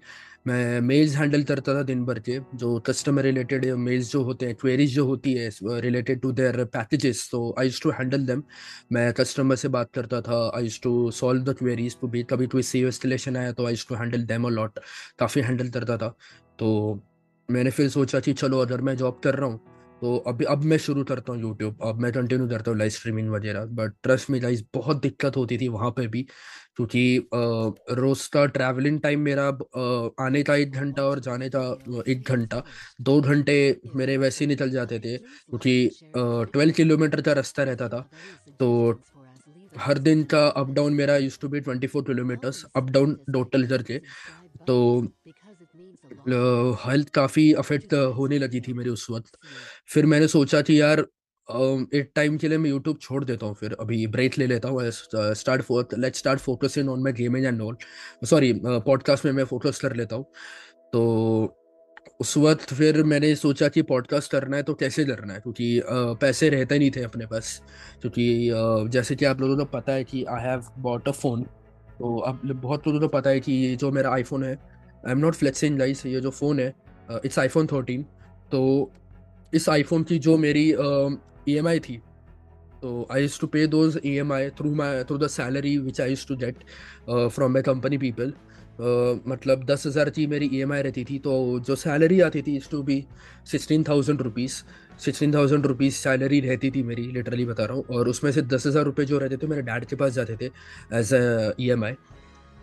मैं 0.47 0.81
मेल्स 0.81 1.15
हैंडल 1.17 1.43
करता 1.43 1.75
था 1.75 1.83
दिन 1.83 2.05
भर 2.05 2.19
के। 2.19 2.39
जो 2.55 2.79
कस्टमर 2.87 3.23
रिलेटेड 3.23 3.65
मेल्स 3.79 4.11
जो 4.13 4.23
होते 4.25 4.47
हैं 4.47 4.55
क्वेरीज 4.61 4.95
जो 4.95 5.05
होती 5.07 5.33
है 5.35 5.49
रिलेटेड 5.81 6.21
टू 6.21 6.33
देयर 6.33 6.65
पैकेजेस 6.75 7.29
तो 7.33 7.55
आई 7.59 7.71
टू 7.83 7.91
हैंडल 7.91 8.27
देम 8.27 8.43
मैं 8.93 9.13
कस्टमर 9.13 9.57
से 9.57 9.69
बात 9.69 9.91
करता 9.95 10.21
था। 10.21 10.41
I 10.57 10.69
to 10.83 11.11
solve 11.11 11.45
the 11.45 11.55
queries 11.59 11.97
तो 12.01 12.09
भी 12.09 12.23
कभी 12.31 12.47
कोई 12.47 12.63
सी 12.63 12.83
इंस्टॉलेशन 12.87 13.37
आया 13.37 13.53
तो 13.53 13.67
I 13.67 13.77
to 13.89 13.95
handle 13.95 14.25
them 14.27 14.47
a 14.47 14.51
lot 14.51 14.79
काफ़ी 15.19 15.43
हैंडल 15.43 15.69
करता 15.69 15.97
था। 15.97 16.15
तो 16.59 17.01
मैंने 17.49 17.71
फिर 17.71 17.89
सोचा 17.91 18.21
कि 18.21 18.33
चलो 18.33 18.59
अगर 18.59 18.81
मैं 18.81 18.97
जॉब 18.97 19.21
कर 19.25 19.35
रहा 19.35 19.49
हूँ 19.49 19.61
तो 20.03 20.17
अभी 20.29 20.45
अब 20.45 20.65
मैं 20.65 20.77
शुरू 20.79 21.03
करता 21.05 21.33
हूँ 21.33 21.41
यूट्यूब 21.41 21.83
अब 21.83 22.01
मैं 22.01 22.13
कंटिन्यू 22.13 22.49
करता 22.49 22.71
हूँ 22.71 22.79
लाइव 22.79 22.91
स्ट्रीमिंग 22.91 23.29
वगैरह 23.31 23.65
बट 23.77 23.93
ट्रस्ट 24.03 24.31
में 24.31 24.41
गाइस 24.43 24.65
बहुत 24.75 25.01
दिक्कत 25.03 25.37
होती 25.37 25.59
थी 25.59 25.69
वहाँ 25.69 25.91
पे 25.91 26.07
भी, 26.07 26.23
क्योंकि 26.77 27.29
रोज 27.95 28.27
का 28.27 28.45
ट्रैवलिंग 28.47 29.01
टाइम 29.01 29.21
मेरा 29.21 29.47
आने 30.25 30.43
का 30.43 30.55
एक 30.57 30.73
घंटा 30.73 31.03
और 31.03 31.21
जाने 31.21 31.49
का 31.55 31.63
एक 32.09 32.29
घंटा, 32.29 32.63
दो 33.01 33.21
घंटे 33.21 33.57
मेरे 33.97 34.17
वैसे 34.17 34.45
ही 34.45 34.49
निकल 34.49 34.71
जाते 34.71 34.99
थे, 34.99 35.17
क्योंकि 35.17 35.91
ट्वेल्व 36.17 36.73
किलोमीटर 36.73 37.21
का 37.21 37.33
रास्ता 37.33 37.63
रहता 37.63 37.89
था 37.89 38.09
तो 38.61 39.01
हर 39.73 39.99
दिन 39.99 40.23
का 40.25 40.47
अप 40.49 40.71
डाउन 40.71 40.95
मेरा 40.95 41.17
use 41.17 41.39
to 41.41 41.49
be 41.49 41.61
twenty 41.61 41.87
four 41.87 42.03
kilometres 42.05 42.65
up 42.77 42.91
down 42.91 43.19
total 43.33 43.67
करके 43.69 43.99
तो 44.67 44.77
हेल्थ 46.81 47.09
काफ़ी 47.15 47.53
अफेक्ट 47.55 47.95
होने 48.17 48.39
लगी 48.39 48.61
थी 48.61 48.73
मेरे 48.73 48.91
उस 48.91 49.07
वक्त। 49.11 49.39
फिर 49.89 50.07
मैंने 50.07 50.29
सोचा 50.29 50.61
कि 50.63 50.81
यार 50.81 51.01
एक 51.95 52.11
टाइम 52.17 52.37
के 52.39 52.49
लिए 52.49 52.59
मैं 52.59 52.71
यूट्यूब 52.71 52.99
छोड़ 52.99 53.25
देता 53.25 53.47
हूँ, 53.47 53.55
फिर 53.55 53.77
अभी 53.81 54.07
ब्रेक 54.07 54.39
ले 54.39 54.47
लेता 54.47 54.69
हूँ 54.69 54.91
start 54.91 55.95
let 55.99 56.15
start 56.17 56.41
focusing 56.41 56.89
on 56.91 57.03
my 57.03 57.13
gaming 57.13 57.47
and 57.47 57.61
all 57.63 57.77
sorry 58.27 58.53
podcast 58.65 59.25
में 59.25 59.33
मैं 59.33 59.45
फोकस 59.45 59.81
कर 59.81 59.97
लेता 59.97 60.17
हूँ। 60.17 60.25
तो 60.93 61.61
उस 62.21 62.37
वक्त 62.37 62.73
फिर 62.75 63.03
मैंने 63.05 63.35
सोचा 63.37 63.69
कि 63.69 63.83
पॉडकास्ट 63.85 64.31
करना 64.33 64.57
है 64.57 64.63
तो 64.63 64.75
कैसे 64.75 65.05
करना 65.05 65.35
है? 65.35 65.41
क्योंकि 65.41 65.81
पैसे 66.21 66.49
रहते 66.51 66.79
नहीं 66.79 66.91
थे 66.91 67.03
अपने 67.05 67.27
पास। 67.27 67.61
क्योंकि 68.01 68.89
जैसे 68.93 69.17
कि 69.17 69.25
आप 69.25 69.41
लोगों 69.41 69.57
को 69.57 69.65
पता 69.73 69.93
है 69.93 70.05
कि 70.05 70.25
I 70.27 70.43
have 70.43 70.65
bought 70.79 71.09
a 71.09 71.13
phone 71.13 71.43
तो 71.99 72.17
अब 72.19 72.41
बहुत 72.53 72.87
लोगों 72.87 73.01
को 73.01 73.09
पता 73.09 73.31
है 73.31 73.41
कि 73.41 73.77
जो 73.77 73.91
मेरा 73.93 74.11
आईफोन 74.13 74.45
है 74.45 74.55
I 75.07 75.13
am 75.13 75.19
not 75.19 75.35
flexing 75.35 75.79
guys 75.79 76.05
ये 76.07 76.21
जो 76.21 76.31
फ़ोन 76.31 76.61
है 76.61 76.75
इट्स 77.25 77.39
आईफोन 77.39 77.67
थर्टीन 77.73 78.03
तो 78.53 78.63
इस 79.55 79.69
आईफोन 79.69 80.03
की 80.03 80.19
जो 80.19 80.37
मेरी 80.39 80.69
ई 81.49 81.57
एम 81.57 81.69
आई 81.69 81.81
थी 81.81 81.97
तो 82.83 83.07
I 83.13 83.23
use 83.23 83.41
to 83.41 83.47
pay 83.47 83.67
those 83.67 84.01
E 84.07 84.17
M 84.19 84.33
I 84.33 84.49
through 84.59 84.75
my 84.75 85.03
through 85.05 85.19
the 85.19 85.27
salary 85.37 85.77
which 85.79 86.01
I 86.01 86.09
use 86.09 86.27
to 86.29 86.37
get 86.37 86.65
from 87.11 87.53
my 87.53 87.63
company 87.63 87.99
people 87.99 88.33
मतलब 89.27 89.65
दस 89.65 89.87
हज़ार 89.87 90.11
की 90.11 90.27
मेरी 90.27 90.49
ई 90.53 90.61
एम 90.61 90.73
आई 90.73 90.83
रहती 90.83 91.05
थी 91.11 91.19
तो 91.25 91.33
जो 91.67 91.77
सैलरी 91.77 92.21
आती 92.21 92.43
थी 92.43 92.57
is 92.57 92.69
to 92.71 92.83
be 92.83 93.05
sixteen 93.51 93.85
thousand 93.89 94.23
rupees 94.23 94.53
sixteen 95.05 95.35
thousand 95.35 95.67
rupees 95.67 95.95
salary 95.95 96.41
रहती 96.41 96.71
थी 96.71 96.83
मेरी 96.83 97.03
लिटरली 97.13 97.45
बता 97.45 97.65
रहा 97.65 97.77
हूँ। 97.77 97.85
और 97.97 98.09
उसमें 98.09 98.31
से 98.33 98.43
दस 98.43 98.67
हज़ार 98.67 98.85
रुपये 98.85 99.07
जो 99.07 99.19
रहते 99.19 99.37
थे, 99.37 99.47
मेरे 99.47 99.63
डैड 99.63 99.85
के 99.85 99.97
पास 99.97 100.13
जाते 100.13 100.37
थे 100.37 100.47
एज 100.99 101.55
ई 101.61 101.71
एम 101.71 101.85
आई 101.85 101.95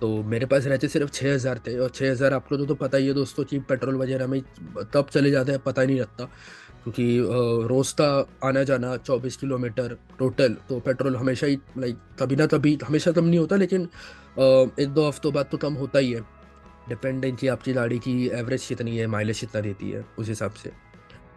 तो 0.02 0.08
मेरे 0.24 0.46
पास 0.46 0.66
रहते 0.66 0.88
सिर्फ़ 0.88 1.10
छः 1.12 1.34
हज़ार 1.34 1.60
थे 1.68 1.78
और 1.78 1.90
छः 1.90 2.12
हज़ार 2.12 2.34
आप 2.34 2.52
लोगों 2.52 2.66
को 2.66 2.74
तो 2.74 2.76
पता 2.76 2.98
ही 2.98 3.08
है 3.08 3.14
दोस्तों 3.14 3.44
कि 3.44 3.60
पेट्रोल 3.70 3.96
वगैरह 3.96 4.28
में 4.28 4.42
तब 4.94 5.08
चले 5.12 5.32
जाते 5.32 5.52
हैं, 5.52 5.62
पता 5.62 5.82
ही 5.82 5.88
नहीं 5.88 6.00
लगता। 6.00 6.26
क्योंकि 6.84 7.68
रोज़ 7.70 7.94
का 7.96 8.08
आना 8.44 8.64
जाना 8.64 8.96
चौबीस 8.98 9.38
किलोमीटर 9.38 9.98
टोटल 10.20 10.56
तो 10.70 10.80
पेट्रोल 10.80 11.16
हमेशा 11.16 11.48
ही 11.48 11.58
लाइक 11.78 11.98
कभी 12.20 12.36
ना 12.36 12.46
कभी, 12.48 12.78
हमेशा 12.86 13.12
कम 13.12 13.26
नहीं 13.26 13.40
होता, 13.40 13.56
लेकिन 13.56 13.82
एक 14.80 14.90
दो 14.90 15.08
हफ्तों 15.08 15.34
बाद 15.34 15.48
तो 15.52 15.58
कम 15.58 15.74
होता 15.74 16.00
ही 16.00 16.12
है। 16.12 16.22
डिपेंड 16.90 17.26
है 17.26 17.32
कि 17.32 17.48
आपकी 17.48 17.74
गाड़ी 17.74 18.00
की 18.00 18.28
एवरेज 18.30 18.66
कितनी 18.66 18.98
है 18.98 19.08
माइलेज 19.08 19.40
कितना 19.40 19.62
देती 19.62 19.90
है, 19.92 20.06
उस 20.18 20.28
हिसाब 20.30 20.52
से। 20.54 20.72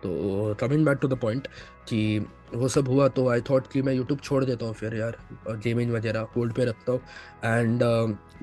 तो 0.05 0.55
coming 0.61 0.85
back 0.87 0.99
to 1.03 1.09
the 1.09 1.19
point 1.19 1.49
कि 1.89 2.27
वो 2.55 2.69
सब 2.69 2.89
हुआ 2.89 3.09
तो 3.09 3.29
आई 3.29 3.41
थॉट 3.41 3.67
कि 3.67 3.83
मैं 3.83 3.95
यूट्यूब 3.95 4.21
छोड़ 4.21 4.45
देता 4.45 4.67
हूँ 4.67 4.75
फिर 4.75 4.95
यार 4.95 5.17
गेमिंग 5.65 5.93
वगैरह 5.93 6.27
होल्ड 6.37 6.53
पे 6.55 6.65
रखता 6.65 6.93
हूँ। 6.93 7.01
एंड 7.45 7.83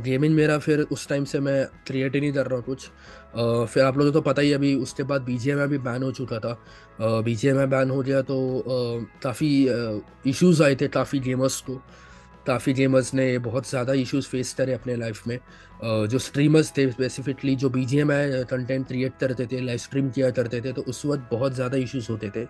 गेमिंग 0.03 0.35
मेरा 0.35 0.57
फिर 0.57 0.79
उस 0.91 1.07
टाइम 1.07 1.25
से 1.25 1.39
मैं 1.39 1.65
क्रिएट 1.87 2.15
ही 2.15 2.21
नहीं 2.21 2.31
कर 2.33 2.47
रहा 2.47 2.55
हूँ 2.55 2.65
कुछ। 2.65 2.89
Uh, 3.31 3.65
फिर 3.65 3.83
आप 3.83 3.97
लोगों 3.97 4.11
को 4.11 4.19
तो 4.19 4.21
पता 4.21 4.41
ही 4.41 4.51
अभी 4.53 4.73
उसके 4.75 5.03
बाद 5.03 5.21
बी 5.21 5.37
जी 5.37 5.53
भी 5.67 5.77
बैन 5.77 6.03
हो 6.03 6.11
चुका 6.11 6.39
था। 6.39 6.57
बी 7.21 7.35
जी 7.35 7.51
बैन 7.53 7.89
हो 7.89 8.01
गया 8.01 8.21
तो 8.21 8.35
uh, 8.59 9.21
काफ़ी 9.23 9.49
इश्यूज़ 10.29 10.63
आए 10.63 10.75
थे 10.75 10.87
काफ़ी 10.87 11.19
गेमर्स 11.19 11.59
को। 11.61 11.81
काफ़ी 12.47 12.73
गेमर्स 12.73 13.13
ने 13.13 13.37
बहुत 13.39 13.69
ज़्यादा 13.69 13.93
इश्यूज़ 13.95 14.27
फेस 14.27 14.53
करे 14.53 14.73
अपने 14.73 14.95
लाइफ 14.95 15.27
में। 15.27 15.37
जो 15.83 16.19
स्ट्रीमर्स 16.19 16.71
थे 16.77 16.89
स्पेसिफिकली 16.91 17.55
जो 17.55 17.69
B 17.69 17.85
G 17.85 17.99
M 17.99 18.11
I 18.11 18.43
content 18.49 18.87
create 18.87 19.13
करते 19.19 19.45
थे 19.51 19.59
लाइव 19.61 19.77
स्ट्रीम 19.79 20.09
किया 20.11 20.29
करते 20.31 20.61
थे 20.61 20.73
तो 20.73 20.81
उस 20.83 21.05
वक्त 21.05 21.27
बहुत 21.31 21.53
ज़्यादा 21.55 21.77
इश्यूज़ 21.77 22.11
होते 22.11 22.29
थे 22.29 22.45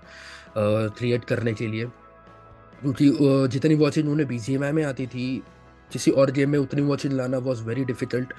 क्रिएट 0.58 1.26
करने 1.26 1.54
के 1.54 1.68
लिए। 1.68 1.86
क्योंकि 2.82 3.12
जितनी 3.52 3.76
वॉचिंग 3.76 4.10
उन्हें 4.10 4.28
बी 4.28 4.40
जी 4.40 4.54
एम 4.56 4.64
आई 4.64 4.72
में 4.72 4.84
आती 4.84 5.08
थी 5.08 5.26
किसी 5.92 6.12
और 6.12 6.32
गेम 6.32 6.50
में 6.50 6.60
उतनी 6.60 6.82
वॉचिंग 6.82 7.14
लाना 7.14 7.38
was 7.40 7.64
very 7.64 7.84
difficult 7.86 8.34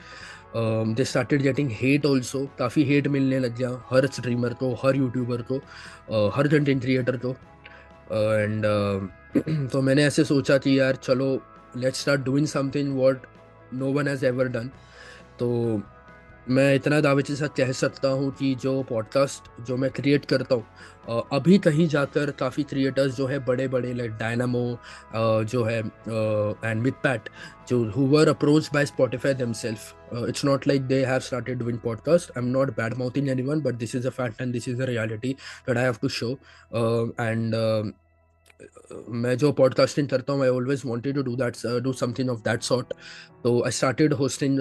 they 0.97 1.05
started 1.05 1.43
getting 1.43 1.71
hate 1.73 2.07
also 2.07 2.45
काफ़ी 2.59 2.85
हेट 2.85 3.07
मिलने 3.09 3.39
लग 3.39 3.57
गया 3.59 3.71
हर 3.91 4.07
स्ट्रीमर 4.09 4.55
को 4.55 4.73
हर 4.85 4.97
यूट्यूबर 4.97 5.43
को 5.43 5.57
uh, 5.57 6.31
हर 6.37 6.49
कंटेंट 6.49 6.81
क्रिएटर 6.83 7.17
को। 7.17 7.35
एंड 8.12 8.66
uh, 8.66 9.69
तो 9.73 9.81
मैंने 9.83 10.04
ऐसे 10.04 10.25
सोचा 10.25 10.59
कि 10.59 10.78
यार 10.81 10.97
चलो 10.97 11.28
let's 11.76 12.00
start 12.00 12.21
doing 12.21 12.47
something 12.47 12.97
what 12.99 13.23
no 13.75 13.92
one 13.92 14.09
has 14.09 14.26
ever 14.26 14.49
done 14.49 14.71
तो 15.38 15.50
मैं 16.49 16.75
इतना 16.75 17.00
दावे 17.00 17.23
के 17.23 17.35
साथ 17.35 17.57
कह 17.57 17.73
सकता 17.73 18.09
हूँ 18.09 18.31
कि 18.31 18.54
जो 18.54 18.83
पॉडकास्ट 18.83 19.49
जो 19.66 19.76
मैं 19.76 19.90
क्रिएट 19.90 20.25
करता 20.25 20.54
हूँ 20.54 20.64
अभी 21.09 21.59
कहीं 21.59 21.87
जाकर 21.89 22.31
काफ़ी 22.31 22.63
क्रिएटर्स 22.63 23.17
जो 23.17 23.27
है 23.27 23.39
बड़े 23.45 23.69
बड़े 23.69 23.93
लाइक 23.95 24.13
डायनामो 24.17 24.65
जो 25.45 25.65
है 25.65 25.79
एंड 25.79 26.83
मिथ 26.83 27.03
पैट 27.03 27.29
जो 27.69 27.83
who 27.91 28.07
were 28.09 28.29
approach 28.29 28.71
by 28.75 28.87
Spotify 28.87 29.35
themselves 29.35 30.25
it's 30.29 30.45
not 30.45 30.67
like 30.69 30.87
they 30.87 31.05
have 31.05 31.21
started 31.21 31.59
doing 31.59 31.79
podcast 31.79 32.31
I 32.31 32.43
am 32.43 32.51
not 32.51 32.71
bad 32.71 32.95
mouth 32.95 32.99
mouthing 32.99 33.29
anyone 33.29 33.61
but 33.61 33.75
this 33.75 33.95
is 33.95 34.07
a 34.07 34.11
fact 34.11 34.41
and 34.43 34.53
this 34.53 34.69
is 34.69 34.83
a 34.83 34.87
reality 34.87 35.33
that 35.69 35.77
I 35.77 35.85
have 35.85 35.97
to 36.03 36.09
show 36.11 36.31
and 37.21 37.55
मैं 39.09 39.37
जो 39.38 39.52
podcasting 39.52 40.09
करता 40.09 40.33
हूँ 40.33 40.42
I 40.42 40.49
always 40.49 40.83
wanted 40.87 41.14
to 41.14 41.23
do 41.23 41.35
that 41.37 41.57
do 41.83 41.92
something 41.92 42.31
of 42.31 42.40
that 42.40 42.62
sort 42.62 42.92
तो 43.45 43.62
I 43.64 43.71
started 43.71 44.12
hosting 44.12 44.59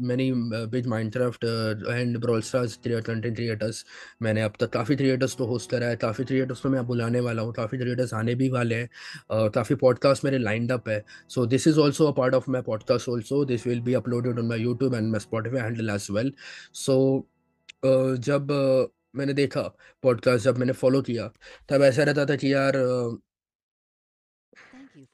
many 0.00 0.32
big 0.72 0.86
Minecraft 0.86 1.44
and 1.88 2.18
brawl 2.18 2.40
stars 2.40 2.78
content 2.86 3.34
creators 3.36 3.84
मैंने 4.22 4.42
अब 4.42 4.52
तक 4.60 4.70
काफ़ी 4.70 4.96
creators 4.96 5.36
तो 5.36 5.44
होस्ट 5.44 5.70
करा 5.70 5.86
है। 5.86 5.96
काफ़ी 5.96 6.24
क्रिएटर्स 6.24 6.62
तो 6.62 6.68
मैं 6.68 6.86
बुलाने 6.86 7.20
वाला 7.20 7.42
हूँ। 7.42 7.52
काफ़ी 7.52 7.78
क्रिएटर्स 7.78 8.14
आने 8.14 8.34
भी 8.34 8.48
वाले 8.48 8.74
हैं। 8.74 9.50
काफ़ी 9.50 9.76
पॉडकास्ट 9.76 10.24
मेरे 10.24 10.38
लाइंड 10.38 10.72
अप 10.72 10.88
है। 10.88 11.04
So 11.28 11.46
this 11.46 11.66
is 11.68 11.78
also 11.80 12.06
a 12.06 12.12
part 12.12 12.34
of 12.34 12.50
my 12.50 12.62
podcast 12.62 13.08
also 13.08 13.44
this 13.44 13.66
will 13.66 13.80
be 13.80 13.94
uploaded 13.94 14.38
on 14.38 14.46
my 14.46 14.60
YouTube 14.60 14.94
and 14.94 15.10
my 15.10 15.20
Spotify 15.20 15.60
handle 15.60 15.90
as 15.90 16.06
well 16.10 16.32
so 16.74 16.96
जब 17.84 18.48
मैंने 19.16 19.32
देखा 19.32 19.62
पॉडकास्ट 20.02 20.44
जब 20.44 20.58
मैंने 20.58 20.72
फॉलो 20.72 21.00
किया 21.02 21.30
तब 21.68 21.82
ऐसा 21.82 22.02
रहता 22.02 22.26
था 22.26 22.36
कि 22.36 22.52
यार 22.52 22.76
uh, 22.76 23.16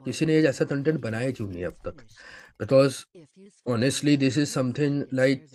किसी 0.06 0.26
ने 0.26 0.36
ऐसा 0.48 0.64
कंटेंट 0.64 1.00
बनाया 1.00 1.30
क्यों 1.30 1.48
नहीं 1.48 1.64
अब 1.64 1.76
तक? 1.86 2.02
Because 2.60 3.04
honestly 3.68 4.16
this 4.16 4.38
is 4.38 4.48
something 4.48 5.02
like 5.14 5.46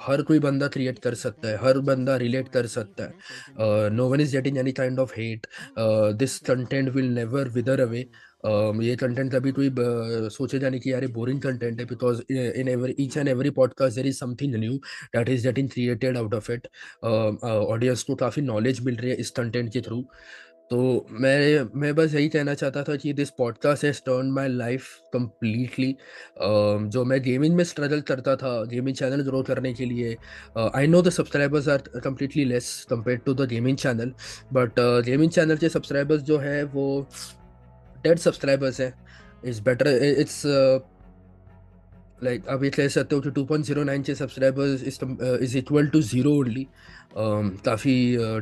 हर 0.00 0.22
कोई 0.22 0.38
बंदा 0.38 0.66
क्रिएट 0.68 0.98
कर 0.98 1.14
सकता 1.14 1.48
है, 1.48 1.56
हर 1.56 1.78
बंदा 1.80 2.16
रिलेट 2.16 2.48
कर 2.48 2.66
सकता 2.66 3.04
है। 3.04 3.90
No 3.90 4.08
one 4.08 4.20
is 4.20 4.36
getting 4.36 4.58
any 4.58 4.72
kind 4.72 4.98
of 4.98 5.12
hate 5.16 5.46
this 6.18 6.38
content 6.40 6.88
will 6.88 7.12
never 7.14 7.48
wither 7.48 7.80
away 7.80 8.06
ये 8.44 8.94
कंटेंट 8.96 9.32
कभी 9.32 9.52
कोई 9.52 9.70
सोचे 10.36 10.58
जाने 10.58 10.78
की 10.80 10.92
यार 10.92 11.06
बोरिंग 11.12 11.40
कंटेंट 11.42 11.80
है 11.80 11.86
because 11.86 12.22
in 12.32 12.68
every 12.68 12.94
each 13.00 13.16
and 13.16 13.28
every 13.28 13.50
podcast 13.50 13.96
there 13.96 14.06
is 14.06 14.18
something 14.18 14.54
new 14.54 14.76
that 15.16 15.28
is 15.28 15.46
getting 15.46 15.68
created 15.70 16.16
out 16.16 16.34
of 16.34 16.50
it 16.52 16.66
audience 17.04 18.02
को 18.02 18.14
काफ़ी 18.14 18.42
नॉलेज 18.42 18.80
मिल 18.80 18.96
रही 18.96 19.10
है 19.10 19.16
इस 19.16 19.30
कंटेंट 19.30 19.72
के 19.72 19.80
थ्रू 19.80 20.04
तो 20.72 21.06
मैं 21.10 21.66
मैं 21.80 21.94
बस 21.94 22.14
यही 22.14 22.28
कहना 22.28 22.54
चाहता 22.54 22.82
था 22.82 22.96
कि 22.96 23.12
this 23.12 23.30
podcast 23.30 23.84
has 23.84 24.00
turn 24.00 24.26
my 24.26 24.48
life 24.48 24.84
completely 25.12 25.96
जो 26.88 27.04
मैं 27.04 27.22
गेमिंग 27.22 27.56
में 27.56 27.64
स्ट्रगल 27.64 28.00
करता 28.00 28.36
था 28.36 28.64
गेमिंग 28.64 28.96
चैनल 28.96 29.22
ग्रो 29.22 29.42
करने 29.42 29.74
के 29.74 29.84
लिए 29.84 30.16
I 30.74 30.86
know 30.86 31.02
the 31.02 31.10
subscribers 31.10 31.68
are 31.68 31.78
completely 32.04 32.44
less 32.44 32.86
compare 32.90 33.18
to 33.18 33.34
the 33.34 33.48
gaming 33.48 33.76
channel 33.76 34.12
but 34.52 34.72
gaming 35.04 35.30
channel 35.30 35.56
के 35.56 35.68
सब्सक्राइबर्स 35.68 36.22
जो 36.22 36.38
है 36.38 36.64
वो 36.64 37.08
डेड 38.04 38.18
सब्सक्राइबर्स 38.18 38.80
हैं. 38.80 38.94
इट्स 39.44 39.60
बेटर 39.60 39.86
इट्स 40.18 40.42
लाइक 42.24 42.48
आप 42.48 42.60
कह 42.74 42.88
सकते 42.88 43.16
हो 43.16 43.20
कि 43.22 43.74
nine 43.84 44.02
K 44.02 44.14
subscribers 44.14 44.82
is 45.42 45.56
equal 45.58 45.86
to 45.88 46.00
zero 46.02 46.32
only 46.38 46.66
काफ़ी 47.16 47.94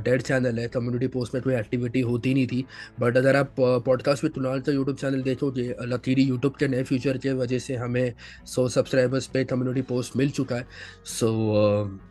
डेड 0.05 0.23
चैनल 0.23 0.59
है. 0.59 0.67
कम्युनिटी 0.69 1.07
पोस्ट 1.09 1.35
में 1.35 1.43
कोई 1.43 1.55
एक्टिविटी 1.55 2.01
होती 2.01 2.35
नहीं 2.35 2.47
थी. 2.47 2.65
बट 3.01 3.17
अगर 3.17 3.37
आप 3.37 3.55
पॉडकास्ट 3.59 4.25
में 4.25 4.33
तुनाल 4.33 4.61
का 4.61 4.73
यूट्यूब 4.73 4.97
चैनल 4.97 5.23
देखोगे 5.23 5.75
लकीरी 5.83 6.23
यूट्यूब 6.23 6.55
के 6.59 6.69
नए 6.69 6.83
फ्यूचर 6.83 7.19
के 7.19 7.33
वजह 7.33 7.59
से 7.59 7.77
हमें 7.77 8.13
सौ 8.47 8.69
सब्सक्राइबर्स 8.69 9.27
पे 9.27 9.45
कम्युनिटी 9.45 9.83
पोस्ट 9.89 10.17
मिल 10.17 10.31
चुका 10.31 10.57
है. 10.57 10.67
सो 11.05 11.27
so, 11.27 12.10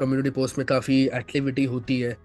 कम्युनिटी 0.00 0.30
पोस्ट 0.30 0.58
में 0.58 0.66
काफ़ी 0.66 1.02
एक्टिविटी 1.14 1.64
होती 1.64 2.00
है। 2.00 2.16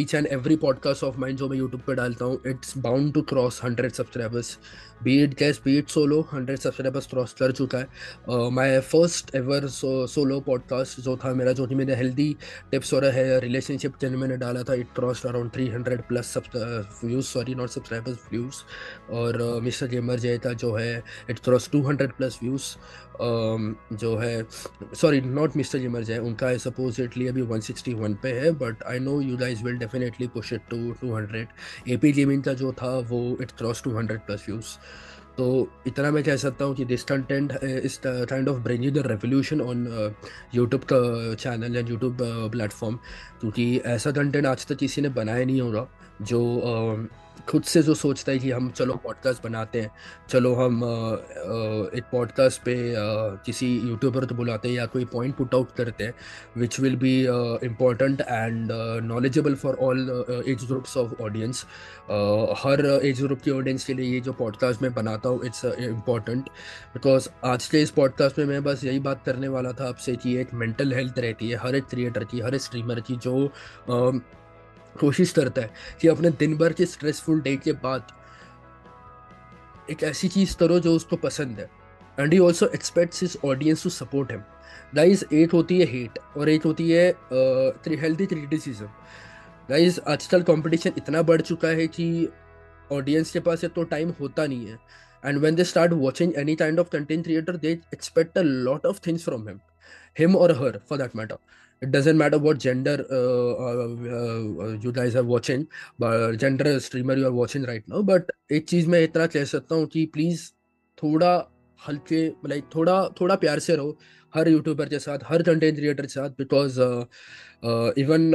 Each 0.00 0.14
and 0.14 0.26
every 0.26 0.56
podcast 0.56 1.04
of 1.04 1.18
mine 1.18 1.38
जो 1.38 1.48
मैं 1.48 1.58
यूट्यूब 1.58 1.82
पर 1.86 1.94
डालता 1.94 2.24
हूँ 2.24 2.40
it's 2.46 2.76
bound 2.78 3.12
to 3.14 3.22
cross 3.22 3.60
hundred 3.64 3.92
subscribers 3.92 4.58
beat 5.02 5.38
guess 5.38 5.60
beat 5.64 5.88
solo 5.88 6.20
hundred 6.32 6.58
subscribers 6.58 7.06
cross 7.06 7.32
कर 7.32 7.52
चुका 7.52 7.78
है। 7.78 8.50
My 8.50 8.78
first 8.80 9.34
ever 9.34 9.66
solo 9.66 10.40
podcast 10.40 11.00
जो 11.00 11.16
था 11.16 11.32
मेरा, 11.34 11.52
जो 11.52 11.66
कि 11.66 11.74
मैंने 11.74 11.94
हेल्दी 11.94 12.36
टिप्स 12.70 12.94
और 12.94 13.04
है 13.04 13.40
रिलेशनशिप 13.40 13.94
जिन 14.00 14.16
मैंने 14.16 14.36
डाला 14.36 14.62
था 14.62 14.74
it 14.74 14.86
cross 14.94 15.26
around 15.26 15.52
three 15.52 15.68
hundred 15.68 16.02
plus 16.02 16.34
views 17.04 17.26
sorry 17.26 17.54
not 17.54 17.68
subscribers 17.68 18.18
views 18.32 18.62
और 19.12 19.60
मिस्टर 19.62 19.86
गेमर 19.86 20.18
जय 20.18 20.38
था 20.38 20.52
जो 20.52 20.72
है 20.74 21.02
it 21.30 21.38
cross 21.38 21.70
two 21.70 21.82
hundred 21.82 22.12
plus 22.12 22.38
views 22.42 22.74
जो 23.96 24.16
है 24.16 24.46
सॉरी 24.94 25.20
नॉट 25.20 25.56
मिस्टर 25.56 25.78
जिमर 25.78 26.02
जय 26.02 26.18
उनका 26.18 26.45
है 26.48 26.58
सपोजिटली 26.58 27.26
अभी 27.26 27.42
161 27.42 28.14
पे 28.22 28.32
है 28.32 28.50
but 28.58 28.82
I 28.82 28.98
know 28.98 29.20
you 29.20 29.36
guys 29.36 29.62
will 29.62 29.78
definitely 29.78 30.26
push 30.28 30.52
it 30.52 30.68
to 30.70 30.76
200 31.04 31.44
AP 31.88 32.12
gaming 32.12 32.42
का 32.42 32.52
जो 32.54 32.72
था 32.72 32.96
वो 33.08 33.20
इट 33.42 33.50
क्रॉस 33.58 33.82
200 33.82 34.18
प्लस 34.26 34.44
व्यूज़ 34.48 34.76
तो 35.36 35.46
इतना 35.86 36.10
मैं 36.10 36.22
कह 36.24 36.36
सकता 36.36 36.64
हूँ 36.64 36.74
कि 36.74 36.84
this 36.84 37.02
content 37.04 37.52
is 37.62 38.00
kind 38.04 38.48
of 38.48 38.58
bringing 38.60 38.94
the 38.94 39.06
revolution 39.06 39.60
on 39.60 39.86
YouTube 40.54 40.84
का 40.92 41.34
चैनल 41.34 41.76
या 41.76 41.82
यूट्यूब 41.88 42.18
प्लेटफॉर्म 42.52 42.96
क्योंकि 43.40 43.76
ऐसा 43.86 44.10
कंटेंट 44.12 44.46
आज 44.46 44.66
तक 44.66 44.76
किसी 44.76 45.02
ने 45.02 45.08
बनाया 45.18 45.44
नहीं 45.44 45.60
होगा 45.60 45.86
जो 46.22 46.40
uh, 46.62 47.25
खुद 47.48 47.62
से 47.62 47.82
जो 47.82 47.94
सोचता 47.94 48.32
है 48.32 48.38
कि 48.38 48.50
हम 48.50 48.70
चलो 48.70 48.94
पॉडकास्ट 48.94 49.42
बनाते 49.44 49.80
हैं, 49.80 49.90
चलो 50.28 50.54
हम 50.54 50.80
एक 51.94 52.02
पॉडकास्ट 52.12 52.62
पे 52.62 52.94
किसी 53.44 53.78
यूट्यूबर 53.78 54.24
तो 54.24 54.34
बुलाते 54.34 54.68
हैं 54.68 54.76
या 54.76 54.86
कोई 54.86 55.04
पॉइंट 55.04 55.36
पुट 55.36 55.54
आउट 55.54 55.74
करते 55.76 56.04
हैं 56.04 56.14
which 56.56 56.80
will 56.80 56.96
be 56.96 57.20
important 57.66 58.20
and 58.20 58.68
knowledgeable 59.02 59.54
for 59.54 59.74
all 59.74 60.24
age 60.48 60.64
groups 60.64 60.96
of 60.96 61.22
audience 61.22 61.66
her 62.64 63.00
age 63.04 63.22
group 63.22 63.40
की 63.40 63.50
ऑडियंस 63.50 63.84
के 63.84 63.94
लिए 63.94 64.14
ये 64.14 64.20
जो 64.20 64.32
पॉडकास्ट 64.32 64.82
मैं 64.82 64.94
बनाता 64.94 65.28
हूँ 65.28 65.44
इट्स 65.44 65.64
इंपॉर्टेंट 65.64 66.44
बिकॉज़ 66.94 67.28
आज 67.44 67.66
के 67.66 67.82
इस 67.82 67.90
पॉडकास्ट 67.90 68.38
में 68.38 68.46
मैं 68.46 68.64
बस 68.64 68.84
यही 68.84 68.98
बात 68.98 69.22
करने 69.26 69.48
वाला 69.48 69.72
था 69.72 69.88
आपसे 69.88 70.16
कि 70.16 70.36
एक 70.36 70.54
मेंटल 70.54 70.92
हेल्थ 70.92 71.18
रहती 71.18 71.48
है, 71.48 71.56
हर 71.56 71.74
एक 71.74 71.84
क्रिएटर 71.84 72.24
की, 72.24 72.40
हर 72.40 72.54
एक 72.54 72.60
स्ट्रीमर 72.60 73.00
की, 73.00 73.16
जो 73.16 73.50
कोशिश 74.96 75.32
करता 75.32 75.62
है 75.62 75.70
कि 76.00 76.08
अपने 76.08 76.30
दिन 76.38 76.56
भर 76.58 76.72
के 76.72 76.86
स्ट्रेसफुल 76.86 77.40
डे 77.40 77.56
के 77.56 77.72
बाद 77.84 78.12
एक 79.90 80.02
ऐसी 80.02 80.28
चीज़ 80.28 80.56
करो 80.56 80.78
जो 80.80 80.94
उसको 80.96 81.16
पसंद 81.18 81.58
है। 81.58 81.70
And 82.18 82.32
he 82.32 82.38
also 82.38 82.66
expects 82.74 83.22
his 83.22 83.36
audience 83.44 83.82
to 83.82 83.90
support 83.90 84.30
him 84.32 84.40
guys 84.94 85.24
एक 85.34 85.52
होती 85.52 85.78
है 85.80 85.86
हेट 85.86 86.18
और 86.36 86.48
एक 86.48 86.64
होती 86.64 86.90
है 86.90 87.08
हेल्थी 88.00 88.26
क्रिटिसिज्म 88.26 88.86
गाइज़ 89.70 90.00
आजकल 90.08 90.42
कंपटीशन 90.42 90.92
इतना 90.98 91.22
बढ़ 91.22 91.40
चुका 91.40 91.68
है 91.68 91.86
कि 91.88 92.28
ऑडियंस 92.92 93.30
के 93.30 93.40
पास 93.40 93.64
तो 93.64 93.82
टाइम 93.84 94.12
होता 94.20 94.46
नहीं 94.46 94.66
है। 94.66 94.78
And 95.24 95.38
when 95.38 95.54
they 95.54 95.64
start 95.64 95.92
watching 95.92 96.32
any 96.38 96.54
kind 96.56 96.80
of 96.80 96.88
content 96.88 97.24
creator 97.24 97.56
they 97.56 97.70
expect 97.94 98.38
a 98.38 98.42
lot 98.42 98.86
of 98.86 99.00
things 99.06 99.24
from 99.24 99.48
him 99.48 99.58
him 100.18 100.36
और 100.36 100.52
her 100.62 100.80
for 100.88 100.98
that 100.98 101.16
matter 101.16 101.38
it 101.82 101.90
doesn't 101.94 102.16
matter 102.20 102.38
what 102.44 102.60
gender 102.64 102.92
uh, 103.16 103.54
uh, 103.64 104.68
you 104.84 104.92
guys 104.98 105.16
are 105.20 105.24
watching 105.30 105.64
but 106.02 106.36
gender 106.42 106.70
streamer 106.80 107.16
you 107.18 107.26
are 107.30 107.34
watching 107.38 107.66
right 107.70 107.90
now 107.92 108.00
but 108.10 108.30
एक 108.52 108.68
चीज़ 108.68 108.88
मैं 108.88 109.02
इतना 109.04 109.26
कह 109.34 109.44
सकता 109.50 109.74
हूँ 109.74 109.86
कि 109.86 110.04
please 110.14 110.46
थोड़ा 111.02 111.32
हल्के 111.78 112.26
लाइक 112.48 112.64
थोड़ा 112.74 112.94
थोड़ा 113.20 113.34
प्यार 113.42 113.58
से 113.58 113.76
रहो 113.76 113.98
हर 114.34 114.48
यूट्यूबर 114.48 114.88
के 114.88 114.98
साथ 114.98 115.18
हर 115.24 115.42
कंटेंट 115.42 115.76
क्रिएटर 115.76 116.02
के 116.02 116.12
साथ 116.12 116.30
because 116.38 116.80
even 118.00 118.30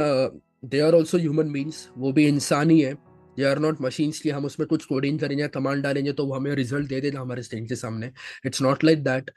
they 0.64 0.80
are 0.80 0.94
also 0.94 1.18
human 1.18 1.52
beings 1.52 1.88
वो 1.98 2.12
भी 2.12 2.26
इंसान 2.28 2.70
ही 2.70 2.80
है। 2.80 2.94
दे 3.36 3.44
आर 3.44 3.58
नॉट 3.58 3.80
मशीन्स 3.80 4.20
की 4.20 4.30
हम 4.30 4.44
उसमें 4.46 4.66
कुछ 4.68 4.84
कोडिंग 4.86 5.18
करेंगे 5.20 5.48
कमांड 5.48 5.82
डालेंगे 5.82 6.12
तो 6.12 6.26
वो 6.26 6.34
हमें 6.34 6.54
रिज़ल्ट 6.56 6.88
दे 6.88 7.00
देगा 7.00 7.20
हमारे 7.20 7.42
स्टेट 7.42 7.68
के 7.68 7.76
सामने। 7.76 8.10
इट्स 8.46 8.62
नॉट 8.62 8.84
लाइक 8.84 9.02
दैट 9.04 9.30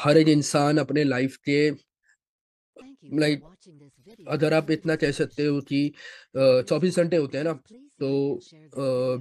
हर 0.00 0.18
एक 0.18 0.28
इंसान 0.28 0.78
अपने 0.78 1.04
लाइफ 1.04 1.36
के 1.48 1.70
लाइक 3.12 3.42
अगर 4.28 4.54
आप 4.54 4.70
इतना 4.70 4.96
कह 4.96 5.10
सकते 5.12 5.46
हो 5.46 5.60
कि 5.60 5.92
चौबीस 6.36 6.98
घंटे 6.98 7.16
होते 7.16 7.38
हैं 7.38 7.44
ना 7.44 7.52
तो 8.00 8.40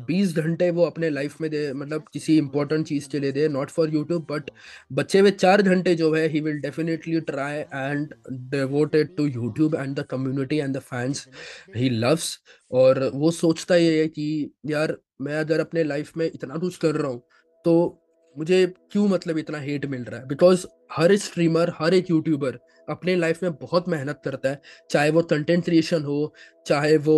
बीस 0.08 0.36
घंटे 0.38 0.70
वो 0.72 0.84
अपने 0.86 1.10
लाइफ 1.10 1.42
में 1.42 1.50
दे 1.52 1.62
मतलब 1.74 2.06
किसी 2.14 2.38
इंपॉर्टेंट 2.38 2.86
चीज़ 2.88 3.10
के 3.10 3.20
लिए 3.20 3.32
they 3.32 3.48
not 3.48 3.70
for 3.70 3.94
YouTube 3.94 4.26
but 4.32 4.52
बच्चे 4.92 5.22
में 5.22 5.32
चार 5.32 5.62
घंटे 5.62 5.96
जो 5.96 6.14
है 6.14 6.28
he 6.28 6.40
will 6.40 6.60
definitely 6.60 7.20
try 7.22 7.60
and 7.60 8.14
devoted 8.52 9.16
to 9.18 9.26
YouTube 9.28 9.76
and 9.76 9.96
the 10.00 10.06
community 10.10 10.58
and 10.58 10.76
the 10.78 10.80
fans 10.80 11.28
he 11.76 11.90
loves 11.90 12.38
और 12.72 13.10
वो 13.14 13.32
सोचता 13.32 13.76
ये 13.76 14.00
है 14.02 14.08
कि, 14.08 14.52
यार, 14.66 14.98
मैं 15.22 15.36
अगर 15.36 15.60
अपने 15.60 15.84
लाइफ 15.84 16.18
में 16.18 16.26
इतना 16.26 16.58
कुछ 16.58 16.78
कर 16.78 16.96
रहा 16.96 17.12
हूँ 17.12 17.22
तो 17.66 18.06
मुझे 18.40 18.66
क्यों 18.92 19.08
मतलब 19.08 19.38
इतना 19.38 19.58
हेट 19.60 19.86
मिल 19.86 20.04
रहा 20.04 20.20
है? 20.20 20.28
बिकॉज़ 20.28 20.66
हर 20.94 21.12
एक 21.12 21.20
स्ट्रीमर 21.20 21.72
हर 21.78 21.94
एक 21.94 22.10
यूट्यूबर 22.12 22.60
अपने 22.90 23.16
लाइफ 23.16 23.44
में 23.44 23.52
बहुत 23.54 23.88
मेहनत 23.90 24.22
करता 24.26 24.50
है, 24.50 24.62
चाहे 24.90 25.12
वो 25.12 25.22
कंटेंट 25.24 25.64
क्रिएशन 25.66 26.04
हो, 26.04 26.34
चाहे 26.66 26.98
वो 26.98 27.18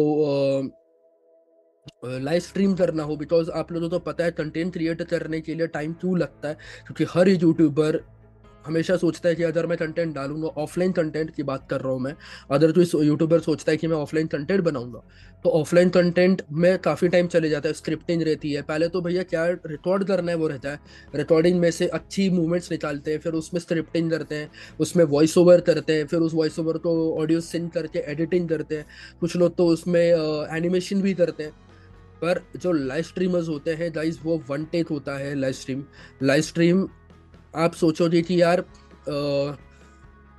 लाइव 2.06 2.40
स्ट्रीम 2.40 2.74
करना 2.76 3.04
हो 3.04 3.16
बिकॉज़ 3.18 3.50
आप 3.52 3.72
लोगों 3.72 3.90
को 3.90 3.98
तो 3.98 4.04
पता 4.06 4.24
है 4.24 4.32
कंटेंट 4.32 4.74
क्रिएट 4.74 5.02
करने 5.04 5.40
के 5.42 5.56
लिए 5.56 5.68
टाइम 5.68 5.94
क्यों 5.94 6.18
लगता 6.20 6.50
है? 6.50 6.58
क्योंकि 6.88 7.06
हर 7.10 7.30
यूट्यूबर 7.30 8.00
हमेशा 8.66 8.96
सोचता 8.98 9.30
है 9.30 9.36
कि 9.36 9.44
अगर 9.44 9.66
मैं 9.66 9.78
कंटेंट 9.78 10.14
डालूँगा 10.16 10.48
ऑफलाइन 10.58 10.92
कंटेंट 10.92 11.34
की 11.36 11.44
बात 11.44 11.68
कर 11.70 11.82
रहा 11.82 11.94
हूँ 11.94 12.02
मैं 12.02 12.14
अगर 12.52 12.72
तो 12.72 13.04
यूट्यूबर 13.04 13.40
सोचता 13.40 13.72
है 13.72 13.78
कि 13.78 13.88
मैं 13.88 13.98
ऑफलाइन 13.98 14.28
कंटेंट 14.28 14.62
बनाऊँगा 14.62 15.02
तो 15.46 15.50
ऑफलाइन 15.50 15.90
कंटेंट 15.90 16.42
में 16.52 16.78
काफ़ी 16.80 17.08
टाइम 17.08 17.28
चले 17.28 17.50
जाता 17.50 17.70
है 17.70 17.74
स्क्रिप्टिंग 17.74 18.22
रहती 18.22 18.52
है। 18.54 18.62
पहले 18.62 18.88
तो 18.88 19.02
भैया 19.02 19.24
क्या 19.24 19.46
रिकॉर्ड 19.46 20.04
करना 20.04 20.32
है, 20.32 20.38
वो 20.38 20.48
रहता 20.48 20.70
है। 20.70 20.80
रिकॉर्डिंग 21.16 21.60
में 21.60 21.70
से 21.72 21.88
अच्छी 21.90 22.30
मूवमेंट्स 22.30 22.72
निकालते 22.72 23.12
हैं, 23.12 23.20
फिर 23.20 23.34
उसमें 23.34 23.60
स्क्रिप्टिंग 23.62 24.12
करते 24.12 24.36
हैं, 24.36 24.50
उसमें 24.80 25.04
वॉइस 25.06 25.38
ओवर 25.38 25.62
करते 25.62 25.94
हैं, 25.94 26.06
फिर 26.08 26.20
उस 26.20 26.34
वॉइस 26.34 26.60
ओवर 26.60 26.78
को 26.78 26.94
ऑडियो 27.22 27.40
सिंग 27.42 27.70
करके 27.70 28.00
एडिटिंग 28.12 28.48
करते 28.50 28.78
हैं। 28.78 28.86
कुछ 29.20 29.36
लोग 29.36 29.56
तो 29.58 29.68
उसमें 29.68 30.02
एनिमेशन 30.02 31.02
भी 31.02 31.14
करते 31.14 31.44
हैं। 31.44 31.52
पर 32.22 32.42
जो 32.58 32.72
लाइव 32.72 33.04
स्ट्रीमर्स 33.04 33.48
होते 33.50 33.74
हैं 33.74 33.92
गाइस 33.96 34.20
वो 34.24 34.42
वन 34.50 34.66
टेक 34.72 34.88
होता 34.88 35.18
है 35.18 35.34
लाइव 35.36 35.54
स्ट्रीम 35.54 35.84
लाइव 36.24 36.42
स्ट्रीम 36.42 36.88
आप 37.54 37.74
सोचोगे 37.74 38.22
कि 38.22 38.42
यार 38.42 38.64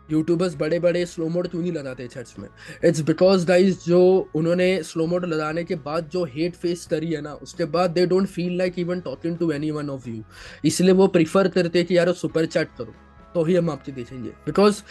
यूट्यूबर्स 0.08 0.54
बड़े 0.56 0.78
बड़े 0.80 1.04
स्लो 1.06 1.28
मोड 1.28 1.48
क्यों 1.48 1.60
नहीं 1.60 1.72
लगाते 1.72 2.06
चर्च 2.08 2.34
में? 2.38 2.48
इट्स 2.84 3.00
बिकॉज़ 3.00 3.46
गाइज़ 3.46 3.78
जो 3.86 4.30
उन्होंने 4.36 4.82
स्लो 4.82 5.06
मोड 5.06 5.24
लगाने 5.24 5.64
के 5.64 5.74
बाद 5.76 6.08
जो 6.08 6.24
हेट 6.26 6.54
फेस 6.54 6.86
करी 6.86 7.12
है 7.12 7.20
ना, 7.20 7.32
उसके 7.34 7.64
बाद 7.66 7.90
they 7.90 8.06
don't 8.06 8.26
feel 8.28 8.56
like 8.58 8.78
even 8.78 9.00
talking 9.00 9.36
to 9.38 9.50
any 9.52 9.70
one 9.70 9.90
of 9.90 10.08
you 10.08 10.22
इसलिए 10.64 10.92
वो 10.92 11.06
प्रीफर 11.08 11.48
करते 11.48 11.82
कि 11.84 11.96
यार 11.98 12.12
सुपर 12.14 12.46
चैट 12.46 12.68
करो। 12.78 12.94
तो 13.34 13.44
ही 13.44 13.54
हम 13.54 13.70
आपसे 13.70 13.92
देखेंगे। 13.92 14.30
बिकॉज़ 14.46 14.82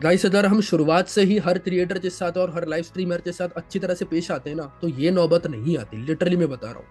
गाइस 0.00 0.26
अगर 0.26 0.46
हम 0.46 0.60
शुरुआत 0.62 1.08
से 1.08 1.22
ही 1.22 1.38
हर 1.38 1.58
क्रिएटर 1.58 1.98
के 1.98 2.10
साथ 2.10 2.36
और 2.38 2.54
हर 2.54 2.66
लाइव 2.68 2.82
स्ट्रीमर 2.84 3.20
के 3.20 3.32
साथ 3.32 3.48
अच्छी 3.56 3.78
तरह 3.78 3.94
से 3.94 4.04
पेश 4.04 4.30
आते 4.30 4.50
हैं 4.50 4.56
ना 4.56 4.64
तो 4.82 4.88
ये 4.90 5.10
नौबत 5.10 5.46
नहीं 5.46 5.76
आती। 5.78 5.96
लिटरली 6.06 6.36
मैं 6.36 6.48
बता 6.50 6.66
रहा 6.66 6.78
हूँ। 6.78 6.86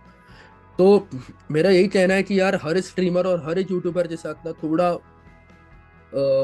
तो 0.82 1.08
मेरा 1.52 1.70
यही 1.70 1.88
कहना 1.88 2.13
है 2.13 2.24
कि 2.24 2.39
यार, 2.39 2.56
हर 2.62 2.80
स्ट्रीमर 2.82 3.28
और 3.28 3.44
हर 3.46 3.58
एक 3.60 3.72
यूट्यूबर 3.72 4.08
के 4.08 4.15
साथ 4.17 4.46
ना 4.46 4.52
थोड़ा 4.63 4.88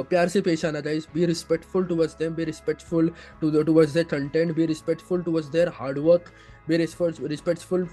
प्यार 0.10 0.28
से 0.30 0.42
पेश 0.42 0.66
आना 0.66 0.82
चाहिए। 0.82 1.00
Be 1.14 1.26
respectful 1.26 1.86
towards 1.86 2.14
them 2.20 2.36
be 2.36 2.44
respectful 2.46 3.12
to 3.42 3.64
towards 3.64 3.94
their 3.94 4.06
content 4.12 4.56
be 4.56 4.66
respectful 4.66 5.22
towards 5.22 5.48
their 5.52 5.72
hard work 5.76 6.30
be 6.70 6.78
respectful 6.78 7.88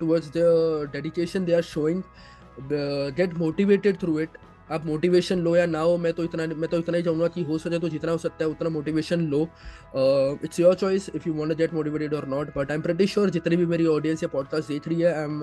towards 0.00 0.30
the 0.36 0.90
dedication 0.92 1.44
they 1.44 1.54
are 1.54 1.62
showing 1.72 2.02
get 3.16 3.34
motivated 3.38 4.00
through 4.00 4.18
it 4.20 4.38
आप 4.70 4.86
मोटिवेशन 4.86 5.38
लो 5.38 5.54
या 5.56 5.66
ना 5.66 5.80
हो 5.80 5.96
मैं 5.98 6.12
तो 6.12 6.24
इतना 6.24 6.46
मैं 6.46 6.68
तो 6.70 6.78
इतना 6.78 6.96
ही 6.96 7.02
चाहूँगा 7.02 7.28
कि 7.28 7.42
हो 7.42 7.58
सके 7.58 7.78
तो 7.78 7.88
जितना 7.88 8.12
हो 8.12 8.18
सकता 8.18 8.44
है 8.44 8.50
उतना 8.50 8.68
motivation 8.68 9.26
low. 9.26 9.42
It's 10.44 10.60
your 10.60 10.74
choice 10.74 11.10
if 11.14 11.28
you 11.28 11.34
want 11.34 11.52
get 11.58 11.74
motivated 11.74 12.14
और 12.14 12.28
not 12.28 12.56
but 12.56 12.70
I 12.70 12.76
am 12.76 12.82
pretty 12.82 13.06
sure 13.06 13.30
जितनी 13.30 13.56
भी 13.56 13.66
मेरी 13.66 13.86
ऑडियंस 13.86 14.22
या 14.22 14.28
पॉडकास्ट 14.32 14.68
देख 14.68 14.88
रही 14.88 15.00
है 15.00 15.14
I 15.14 15.24
am 15.24 15.40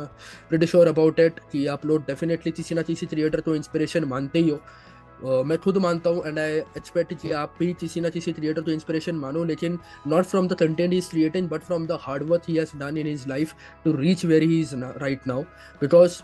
pretty 0.49 0.67
sure 0.67 0.87
about 0.87 1.19
it 1.19 1.39
कि 1.51 1.65
आप 1.67 1.85
लोग 1.85 2.05
डेफिनेटली 2.07 2.51
किसी 2.51 2.75
ना 2.75 2.81
किसी 2.81 3.05
क्रिएटर 3.05 3.41
को 3.41 3.55
इंस्पिरेशन 3.55 4.05
मानते 4.05 4.39
ही 4.39 4.49
हो। 4.49 4.59
Uh, 5.17 5.43
मैं 5.45 5.57
खुद 5.57 5.77
मानता 5.77 6.09
हूँ 6.09 6.27
एंड 6.27 6.39
आई 6.39 6.57
एक्सपेक्ट 6.77 7.13
कि 7.21 7.31
आप 7.31 7.55
भी 7.59 7.71
किसी 7.73 8.01
ना 8.01 8.09
किसी 8.09 8.33
क्रिएटर 8.33 8.61
को 8.61 8.71
इंस्पिरेशन 8.71 9.15
मानो 9.15 9.43
लेकिन 9.43 9.79
not 10.07 10.25
from 10.25 10.47
the 10.47 10.53
content 10.53 10.93
is 10.93 11.09
creating 11.09 11.47
but 11.49 11.61
from 11.61 11.87
the 11.87 11.97
hard 12.01 12.23
work 12.23 12.43
he 12.49 12.55
has 12.55 12.77
done 12.79 12.97
in 12.97 13.07
his 13.07 13.27
life 13.27 13.53
to 13.85 13.95
reach 13.97 14.25
where 14.25 14.43
he 14.43 14.59
is 14.61 14.75
right 14.75 15.27
now 15.27 15.41
because 15.81 16.21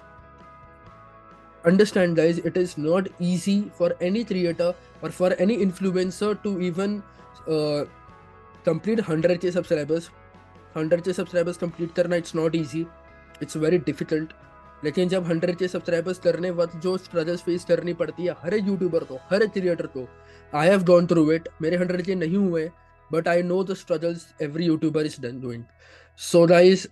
understand 1.65 2.15
guys 2.15 2.39
it 2.39 2.57
is 2.57 2.77
not 2.77 3.07
easy 3.19 3.71
for 3.77 3.95
any 4.01 4.23
creator 4.23 4.73
or 5.01 5.09
for 5.09 5.33
any 5.39 5.57
influencer 5.57 6.31
to 6.43 6.61
even 6.61 7.01
uh, 7.47 7.85
complete 8.65 8.99
100k 8.99 9.51
subscribers. 9.51 10.09
100k 10.75 11.13
subscribers 11.13 11.57
complete 11.57 11.93
करना 11.95 12.17
it's 12.17 12.33
not 12.33 12.55
easy. 12.55 12.87
It's 13.41 13.55
very 13.55 13.79
difficult. 13.91 14.33
लेकिन 14.83 15.09
जब 15.09 15.27
100k 15.29 15.67
subscribers 15.67 16.17
करने 16.19 16.49
वक्त 16.51 16.75
जो 16.83 16.97
struggles 16.97 17.41
face 17.41 17.65
करनी 17.65 17.93
पड़ती 17.93 18.25
है 18.25 18.35
हर 18.39 18.53
एक 18.53 18.65
यूट्यूबर 18.67 19.03
को 19.03 19.19
हर 19.29 19.43
एक 19.43 19.51
क्रिएटर 19.51 19.85
को 19.85 20.07
I 20.55 20.67
have 20.67 20.83
gone 20.83 21.07
through 21.07 21.31
it 21.31 21.47
मेरे 21.61 21.77
100k 21.77 22.15
नहीं 22.15 22.37
हुए 22.37 22.69
but 23.11 23.27
I 23.27 23.43
know 23.43 23.63
the 23.63 23.73
struggles 23.73 24.27
every 24.41 24.65
YouTuber 24.65 25.05
is 25.05 25.19
done 25.21 25.39
doing 25.41 25.63
so 26.17 26.45
guys 26.47 26.87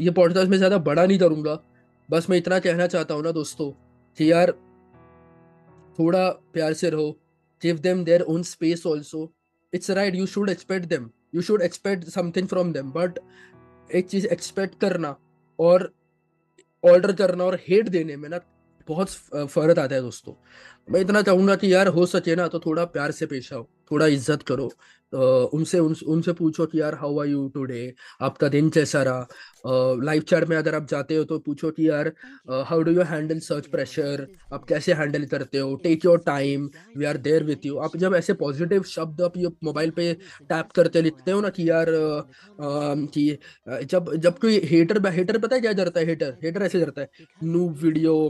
ये 0.00 0.10
पॉडकास्ट 0.10 0.50
मैं 0.50 0.58
ज़्यादा 0.58 0.78
बड़ा 0.78 1.06
नहीं 1.06 1.18
करूँगा। 1.18 1.58
बस 2.10 2.30
मैं 2.30 2.38
इतना 2.38 2.58
कहना 2.58 2.86
चाहता 2.86 3.14
हूँ 3.14 3.22
ना 3.22 3.30
दोस्तों 3.32 3.85
कि 4.18 4.30
यार, 4.32 4.52
थोड़ा 5.98 6.28
प्यार 6.52 6.72
से 6.74 6.90
रहो 6.90 7.10
give 7.62 7.78
them 7.78 8.04
their 8.04 8.22
own 8.22 8.42
space 8.42 8.86
also 8.86 9.32
it's 9.72 9.90
right 9.90 10.14
you 10.14 10.26
should 10.26 10.50
expect 10.50 10.86
them 10.86 11.10
you 11.34 11.42
should 11.42 11.62
expect 11.62 12.04
something 12.04 12.48
from 12.48 12.72
them 12.72 12.90
but 12.92 13.18
एक 13.94 14.08
चीज़ 14.08 14.26
एक्सपेक्ट 14.26 14.78
करना 14.80 15.16
और 15.58 15.92
ऑर्डर 16.84 17.12
करना 17.12 17.44
और 17.44 17.58
हेट 17.68 17.88
देने 17.88 18.16
में 18.16 18.28
ना 18.28 18.38
बहुत 18.88 19.10
फ़र्क 19.10 19.78
आता 19.78 19.94
है 19.94 20.00
दोस्तों। 20.02 20.34
मैं 20.88 21.00
इतना 21.00 21.22
चाहूँगा 21.22 21.56
कि 21.56 21.72
यार 21.72 21.88
हो 21.88 22.06
सके 22.06 22.34
ना 22.36 22.46
तो 22.48 22.58
थोड़ा 22.60 22.84
प्यार 22.86 23.10
से 23.12 23.26
पेश 23.26 23.52
आओ 23.52 23.66
थोड़ा 23.90 24.06
इज़्ज़त 24.08 24.42
करो। 24.42 24.70
उनसे 25.54 25.78
उन, 25.78 25.94
उनसे 26.06 26.32
पूछो 26.32 26.64
कि 26.66 26.80
यार 26.80 26.94
हाउ 26.94 27.18
आर 27.20 27.26
यू 27.26 27.46
टुडे 27.48 27.92
आपका 28.20 28.48
दिन 28.48 28.68
कैसा 28.70 29.02
रहा? 29.02 29.26
लाइव 30.04 30.22
चैट 30.22 30.44
में 30.48 30.56
अगर 30.56 30.74
आप 30.74 30.86
जाते 30.88 31.16
हो 31.16 31.24
तो 31.24 31.38
पूछो 31.38 31.70
कि 31.70 31.88
यार 31.88 32.12
how 32.68 32.82
do 32.82 32.92
you 32.92 33.02
handle 33.02 33.38
search 33.40 33.66
pressure 33.66 34.26
आप 34.54 34.64
कैसे 34.64 34.92
हैंडल 34.94 35.24
करते 35.26 35.58
हो? 35.58 35.74
Take 35.76 36.04
your 36.04 36.18
time 36.26 36.68
we 36.96 37.04
are 37.04 37.16
there 37.18 37.44
with 37.44 37.66
you 37.66 37.76
आप 37.78 37.96
जब 37.96 38.14
ऐसे 38.14 38.32
पॉजिटिव 38.34 38.82
शब्द 38.86 39.22
आप 39.22 39.36
ये 39.36 39.48
मोबाइल 39.64 39.90
पे 39.90 40.12
टैप 40.42 40.72
करते 40.76 41.02
लिखते 41.02 41.30
हो 41.30 41.40
ना 41.40 41.48
कि 41.50 41.68
यार 41.70 41.86
कि 42.60 43.38
जब 43.84 44.14
जब 44.16 44.38
कोई 44.38 44.60
हेटर 44.64 45.06
हेटर 45.08 45.38
पता 45.38 45.54
है 45.54 45.60
क्या 45.60 45.72
करता 45.74 46.00
है? 46.00 46.06
हेटर 46.06 46.36
हेटर 46.44 46.62
ऐसे 46.62 46.80
करता 46.80 47.00
है। 47.00 47.08
नू 47.44 47.68
वीडियो 47.82 48.28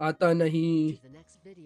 आता 0.00 0.32
नहीं। 0.34 0.92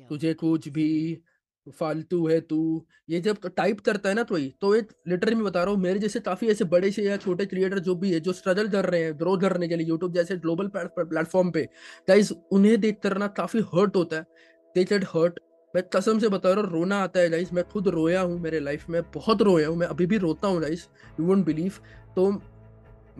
तुझे 0.09 0.35
कुछ 0.35 0.68
भी 0.70 1.23
फालतू 1.66 2.27
है 2.29 2.40
तू। 2.42 2.85
ये 3.11 3.20
जब 3.20 3.47
टाइप 3.49 3.81
करता 3.81 4.09
है 4.09 4.14
ना 4.14 4.23
तो 4.23 4.37
ही 4.37 4.53
तो 4.61 4.75
एक 4.75 4.90
लिटरली 5.09 5.35
मैं 5.35 5.44
बता 5.44 5.62
रहा 5.64 5.75
हूँ, 5.75 5.81
मेरे 5.83 5.99
जैसे 5.99 6.20
काफ़ी 6.20 6.49
ऐसे 6.49 6.64
बड़े 6.66 6.90
से 6.90 7.03
या 7.03 7.16
छोटे 7.16 7.47
क्रिएटर 7.47 7.79
जो 7.81 7.94
भी 7.94 8.12
है, 8.12 8.20
जो 8.20 8.33
स्ट्रगल 8.33 8.68
कर 8.68 8.87
रहे 8.87 9.03
हैं 9.03 9.18
ग्रो 9.18 9.37
करने 9.38 9.68
के 9.68 9.77
लिए 9.77 9.87
यूट्यूब 9.87 10.12
जैसे 10.14 10.37
ग्लोबल 10.37 10.70
प्लेटफॉर्म 10.77 11.51
पे 11.51 11.64
गाइज़ 12.09 12.33
उन्हें 12.53 12.81
देख 12.81 12.99
करना 13.03 13.27
काफ़ी 13.37 13.61
हर्ट 13.75 13.97
होता 13.97 14.16
है। 14.16 14.27
दे 14.75 14.85
गेट 14.85 15.05
हर्ट 15.07 15.38
मैं 15.75 15.83
कसम 15.88 16.18
से 16.18 16.29
बता 16.29 16.53
रहा 16.53 16.61
हूँ, 16.61 16.70
रोना 16.73 16.99
आता 16.99 17.20
है 17.20 17.31
गाइस 17.31 17.53
मैं 17.53 17.64
खुद 17.64 17.88
रोया 17.88 18.20
हूँ 18.20 18.38
मेरे 18.40 18.61
लाइफ 18.61 18.88
में, 18.88 19.01
बहुत 19.14 19.42
रोया 19.42 19.68
हूँ, 19.68 19.77
मैं 19.77 19.87
अभी 19.87 20.07
भी 20.07 20.18
रोता 20.18 20.49
हूँ 20.49 20.61
गाइस 20.62 20.88
यू 21.20 21.27
वोंट 21.27 21.44
बिलीव 21.47 21.79
तो 22.16 22.33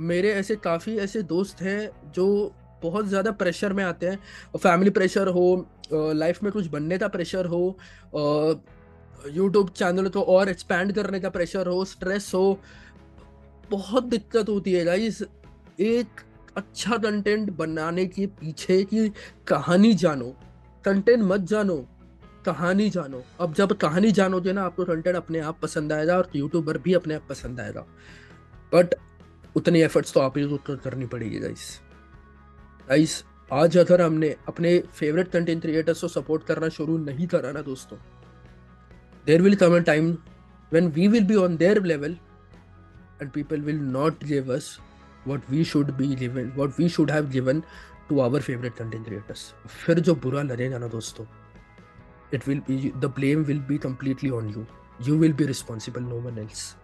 मेरे 0.01 0.33
ऐसे 0.35 0.57
काफ़ी 0.59 0.97
ऐसे 0.99 1.23
दोस्त 1.25 1.61
हैं, 1.63 1.91
जो 2.13 2.55
बहुत 2.83 3.07
ज़्यादा 3.07 3.31
प्रेशर 3.33 3.73
में 3.73 3.83
आते 3.85 4.07
हैं। 4.07 4.19
फैमिली 4.57 4.91
प्रेशर 4.91 5.29
हो 5.29 5.67
लाइफ 5.93 6.43
में 6.43 6.51
कुछ 6.53 6.67
बनने 6.69 6.99
का 6.99 7.09
प्रेशर 7.09 7.47
हो 7.47 7.63
यूट्यूब 9.27 9.69
चैनल 9.71 10.09
को 10.09 10.23
और 10.23 10.49
एक्सपैंड 10.49 10.93
करने 10.93 11.21
का 11.21 11.29
प्रेशर 11.31 11.67
हो 11.67 11.85
स्ट्रेस 11.87 12.31
हो, 12.35 12.61
बहुत 13.71 14.05
दिक्कत 14.05 14.49
होती 14.49 14.73
है 14.73 14.85
गाइस 14.85 15.23
एक 15.83 16.21
अच्छा 16.57 16.97
कंटेंट 16.99 17.51
बनाने 17.57 18.05
के 18.07 18.27
पीछे 18.27 18.83
की 18.85 19.09
कहानी 19.49 19.93
जानो। 19.95 20.35
कंटेंट 20.85 21.23
मत 21.23 21.41
जानो, 21.43 21.77
कहानी 22.47 22.89
जानो। 22.91 23.23
अब 23.41 23.55
जब 23.55 23.73
कहानी 23.79 24.11
जानोगे 24.13 24.53
ना, 24.53 24.65
आपको 24.65 24.85
कंटेंट 24.85 25.17
अपने 25.17 25.41
आप 25.41 25.59
पसंद 25.63 25.93
आएगा 25.93 26.17
और 26.17 26.31
यूट्यूबर 26.37 26.79
भी 26.79 26.95
अपने 26.95 27.15
आप 27.15 27.27
पसंद 27.29 27.61
आएगा। 27.61 27.81
बट 28.73 28.95
उतनी 29.57 29.81
एफर्ट्स 29.83 30.13
तो 30.15 30.21
आप 30.21 30.39
ही 30.39 30.59
करनी 30.69 31.07
पड़ेगी 31.07 31.39
गाइस 31.39 31.69
गाइस 32.89 33.13
आज 33.53 33.77
अगर 33.79 34.03
हमने 34.03 34.29
अपने 34.49 34.79
फेवरेट 34.95 35.29
कंटेंट 35.29 35.61
क्रिएटर्स 35.63 36.01
को 36.01 36.09
सपोर्ट 36.09 36.45
करना 36.45 36.69
शुरू 36.69 36.97
नहीं 36.99 37.27
करा 37.27 37.53
ना 37.53 37.63
दोस्तों 37.63 37.99
there 39.27 39.43
will 39.43 39.57
come 39.57 39.79
time 39.81 40.11
when 40.73 40.89
we 40.89 41.09
will 41.09 41.25
be 41.25 41.35
on 41.35 41.57
their 41.57 41.83
level 41.83 42.17
and 43.23 43.31
people 43.31 43.61
will 43.61 43.79
not 43.81 44.25
give 44.25 44.55
us 44.55 44.79
what 45.29 45.51
we 45.51 45.65
should 45.65 45.91
be 45.91 46.07
living 46.17 46.53
what 46.57 46.79
we 46.79 46.89
should 46.89 47.11
have 47.11 47.31
given 47.31 47.63
to 48.09 48.21
our 48.21 48.41
favourite 48.41 48.75
content 48.75 49.05
creators 49.05 49.53
फिर 49.87 50.01
जो 50.01 50.15
बुरा 50.15 50.43
लगेगा 50.43 50.79
ना 50.79 50.89
दोस्तों 50.89 51.27
it 52.35 52.49
will 52.49 52.61
be 52.61 52.93
the 52.97 53.13
blame 53.17 53.45
will 53.45 53.61
be 53.61 53.79
completely 53.79 54.31
on 54.31 54.49
you 54.49 54.67
you 55.03 55.19
will 55.19 55.33
be 55.33 55.47
responsible 55.47 56.03
no 56.03 56.21
one 56.21 56.39
else 56.39 56.75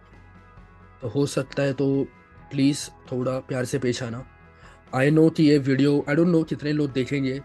तो 1.01 1.07
हो 1.07 1.25
सकता 1.25 1.63
है 1.63 1.73
तो 1.73 2.07
प्लीज़ 2.51 2.89
थोड़ा 3.11 3.39
प्यार 3.39 3.65
से 3.65 3.79
पेश 3.79 4.03
आना। 4.03 4.30
आई 4.95 5.09
नो 5.11 5.29
कि 5.29 5.43
ये 5.43 5.57
वीडियो 5.59 6.03
आई 6.09 6.15
डोंट 6.15 6.27
नो 6.27 6.43
कितने 6.43 6.71
लोग 6.73 6.91
देखेंगे 6.93 7.39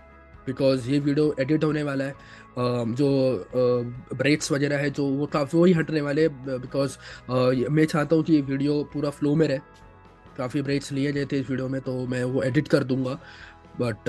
बिकॉज़ 0.46 0.88
ये 0.90 0.98
वीडियो 1.00 1.34
एडिट 1.40 1.64
होने 1.64 1.82
वाला 1.82 2.04
है। 2.04 2.14
जो 2.58 3.08
ब्रेक्स 4.14 4.50
वगैरह 4.52 4.78
है, 4.78 4.90
जो 4.90 5.06
वो 5.06 5.26
काफ़ी 5.26 5.58
वही 5.58 5.72
हटने 5.72 6.00
वाले 6.00 6.28
बिकॉज़ 6.28 6.96
मैं 7.70 7.84
चाहता 7.84 8.16
हूँ 8.16 8.24
कि 8.24 8.32
ये 8.34 8.40
वीडियो 8.42 8.82
पूरा 8.92 9.10
फ्लो 9.10 9.34
में 9.34 9.46
रहे। 9.48 9.58
काफ़ी 10.36 10.62
ब्रेक्स 10.62 10.92
लिए 10.92 11.12
गए 11.12 11.26
थे 11.26 11.38
इस 11.40 11.50
वीडियो 11.50 11.68
में 11.68 11.80
तो 11.80 12.06
मैं 12.06 12.22
वो 12.24 12.42
एडिट 12.42 12.68
कर 12.68 12.84
दूँगा। 12.84 13.18
But 13.80 14.08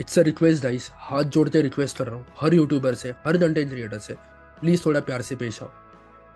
it's 0.00 0.18
a 0.18 0.22
request 0.22 0.62
guys 0.62 0.90
हाथ 1.00 1.24
जोड़ 1.24 1.48
के 1.48 1.62
रिक्वेस्ट 1.62 1.98
कर 1.98 2.06
रहा 2.06 2.16
हूँ। 2.16 2.26
हर 2.40 2.54
यूट्यूबर 2.54 2.94
से, 2.94 3.10
हर 3.26 3.38
कंटेंट 3.38 3.70
क्रिएटर 3.70 3.98
से 3.98 4.14
प्लीज़ 4.60 4.84
थोड़ा 4.86 5.00
प्यार 5.00 5.22
से 5.22 5.36
पेश 5.36 5.62
आओ। 5.62 5.70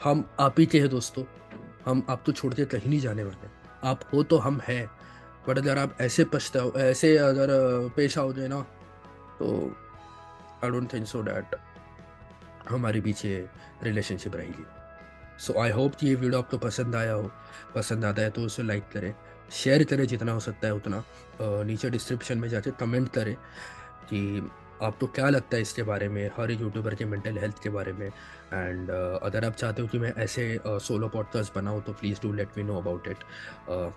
हम 0.05 0.25
आप 0.41 0.61
ही 0.61 0.67
के 0.67 0.81
हैं 0.81 0.89
दोस्तों। 0.91 1.25
हम 1.87 2.03
आप 2.11 2.23
तो 2.27 2.33
छोड़ 2.33 2.53
के 2.55 2.65
कहीं 2.65 2.89
नहीं 2.89 3.01
जाने 3.01 3.25
वाले। 3.25 3.49
आप 3.89 4.01
हो 4.13 4.23
तो 4.23 4.39
हम 4.39 4.61
हैं। 4.69 4.87
बट 5.49 5.59
अगर 5.59 5.79
आप 5.79 5.97
ऐसे 6.01 6.25
पछताओ, 6.25 6.73
ऐसे 6.73 7.17
अगर 7.19 7.49
पेश 7.97 8.19
आओगे 8.19 8.49
ना 8.49 8.61
तो 9.39 9.77
I 10.65 10.71
don't 10.71 10.93
think 10.93 11.07
so 11.07 11.23
that 11.23 11.57
हमारे 12.69 13.01
पीछे 13.01 13.35
रिलेशनशिप 13.83 14.37
रहेगी। 14.37 14.65
सो 15.39 15.59
आई 15.61 15.71
होप 15.71 15.95
कि 15.95 16.07
ये 16.07 16.15
वीडियो 16.15 16.39
आपको 16.39 16.59
पसंद 16.59 16.97
आया 16.97 17.13
हो। 17.13 17.31
पसंद 17.75 18.05
आता 18.05 18.23
है 18.23 18.31
तो 18.31 18.43
उसे 18.43 18.63
लाइक 18.63 18.85
करें। 18.93 19.15
शेयर 19.53 19.85
करें 19.85 20.07
जितना 20.07 20.33
हो 20.33 20.41
सकता 20.41 20.67
है 20.67 20.75
उतना। 20.75 21.03
नीचे 21.43 21.91
डिस्क्रिप्शन 21.91 22.39
में 22.39 22.49
जाके 22.49 22.71
कमेंट 22.71 23.09
करें 23.13 23.35
कि 24.05 24.51
आपको 24.83 25.07
क्या 25.07 25.29
लगता 25.29 25.57
है 25.57 25.63
इसके 25.63 25.83
बारे 25.83 26.09
में 26.09 26.31
हर 26.37 26.51
यूट्यूबर 26.51 26.95
के 26.95 27.05
मेंटल 27.05 27.39
हेल्थ 27.39 27.63
के 27.63 27.71
बारे 27.71 27.93
में? 27.93 28.13
एंड 28.53 28.89
uh, 28.89 29.23
अगर 29.23 29.45
आप 29.45 29.53
चाहते 29.53 29.83
हो 29.83 29.89
कि 29.89 29.99
मैं 29.99 30.13
ऐसे 30.13 30.61
सोलो 30.67 31.09
पॉडकास्ट 31.09 31.55
बनाऊँ 31.55 31.83
तो 31.83 31.93
please 31.93 32.19
do 32.23 32.33
let 32.33 32.49
me 32.57 32.63
know 32.63 32.79
about 32.79 33.09
it 33.09 33.17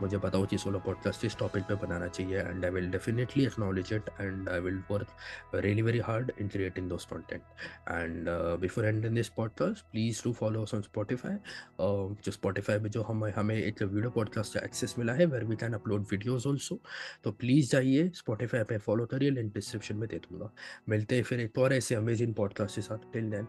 मुझे 0.01 0.17
बताओ 0.17 0.45
कि 0.45 0.57
सोलो 0.57 0.79
पॉडकास्ट 0.79 1.25
इस 1.25 1.37
टॉपिक 1.37 1.63
पे 1.63 1.75
बनाना 1.75 2.07
चाहिए 2.07 2.39
and 2.39 2.65
I 2.65 2.71
will 2.71 2.89
definitely 2.91 3.45
acknowledge 3.45 3.93
it 3.93 4.09
and 4.21 4.49
I 4.49 4.59
will 4.59 4.83
work 4.91 5.07
really 5.55 5.81
very 5.81 5.99
hard 5.99 6.31
in 6.41 6.47
creating 6.47 6.89
those 6.89 7.05
content 7.05 7.41
and 7.89 8.25
before 8.61 8.85
and 8.85 9.05
in 9.05 9.13
this 9.13 9.29
podcast 9.29 9.85
please 9.91 10.21
do 10.23 10.33
follow 10.33 10.61
on 10.61 10.81
Spotify 10.81 11.35
जो 11.81 12.31
Spotify 12.31 12.79
में 12.79 12.89
जो 12.89 13.01
हम 13.01 13.25
हमें 13.25 13.55
एक 13.55 13.83
वीडियो 13.83 14.09
पॉडकास्ट 14.09 14.53
का 14.53 14.59
access 14.59 14.95
मिला 14.99 15.13
है 15.13 15.25
where 15.25 15.43
we 15.43 15.55
can 15.55 15.73
upload 15.73 16.01
videos 16.01 16.47
also 16.47 16.79
तो 17.23 17.31
प्लीज़ 17.31 17.71
जाइए 17.71 18.09
स्पॉटिफाई 18.09 18.63
पे 18.63 18.77
फॉलो 18.77 19.05
करिए 19.05 19.29
लिंक 19.29 19.53
डिस्क्रिप्शन 19.53 19.95
में 19.95 20.09
दे 20.09 20.17
दूँगा. 20.17 20.51
मिलते 20.89 21.15
हैं 21.15 21.23
फिर 21.23 21.39
एक 21.39 21.57
और 21.57 21.73
ऐसे 21.73 21.95
अमेजिंग 21.95 22.33
पॉडकास्ट 22.33 22.75
के 22.75 22.81
साथ. 22.81 22.97
टिल 23.13 23.31
देन 23.31 23.47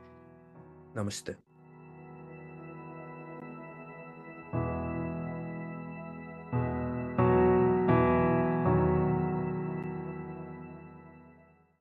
नमस्ते. 0.97 1.48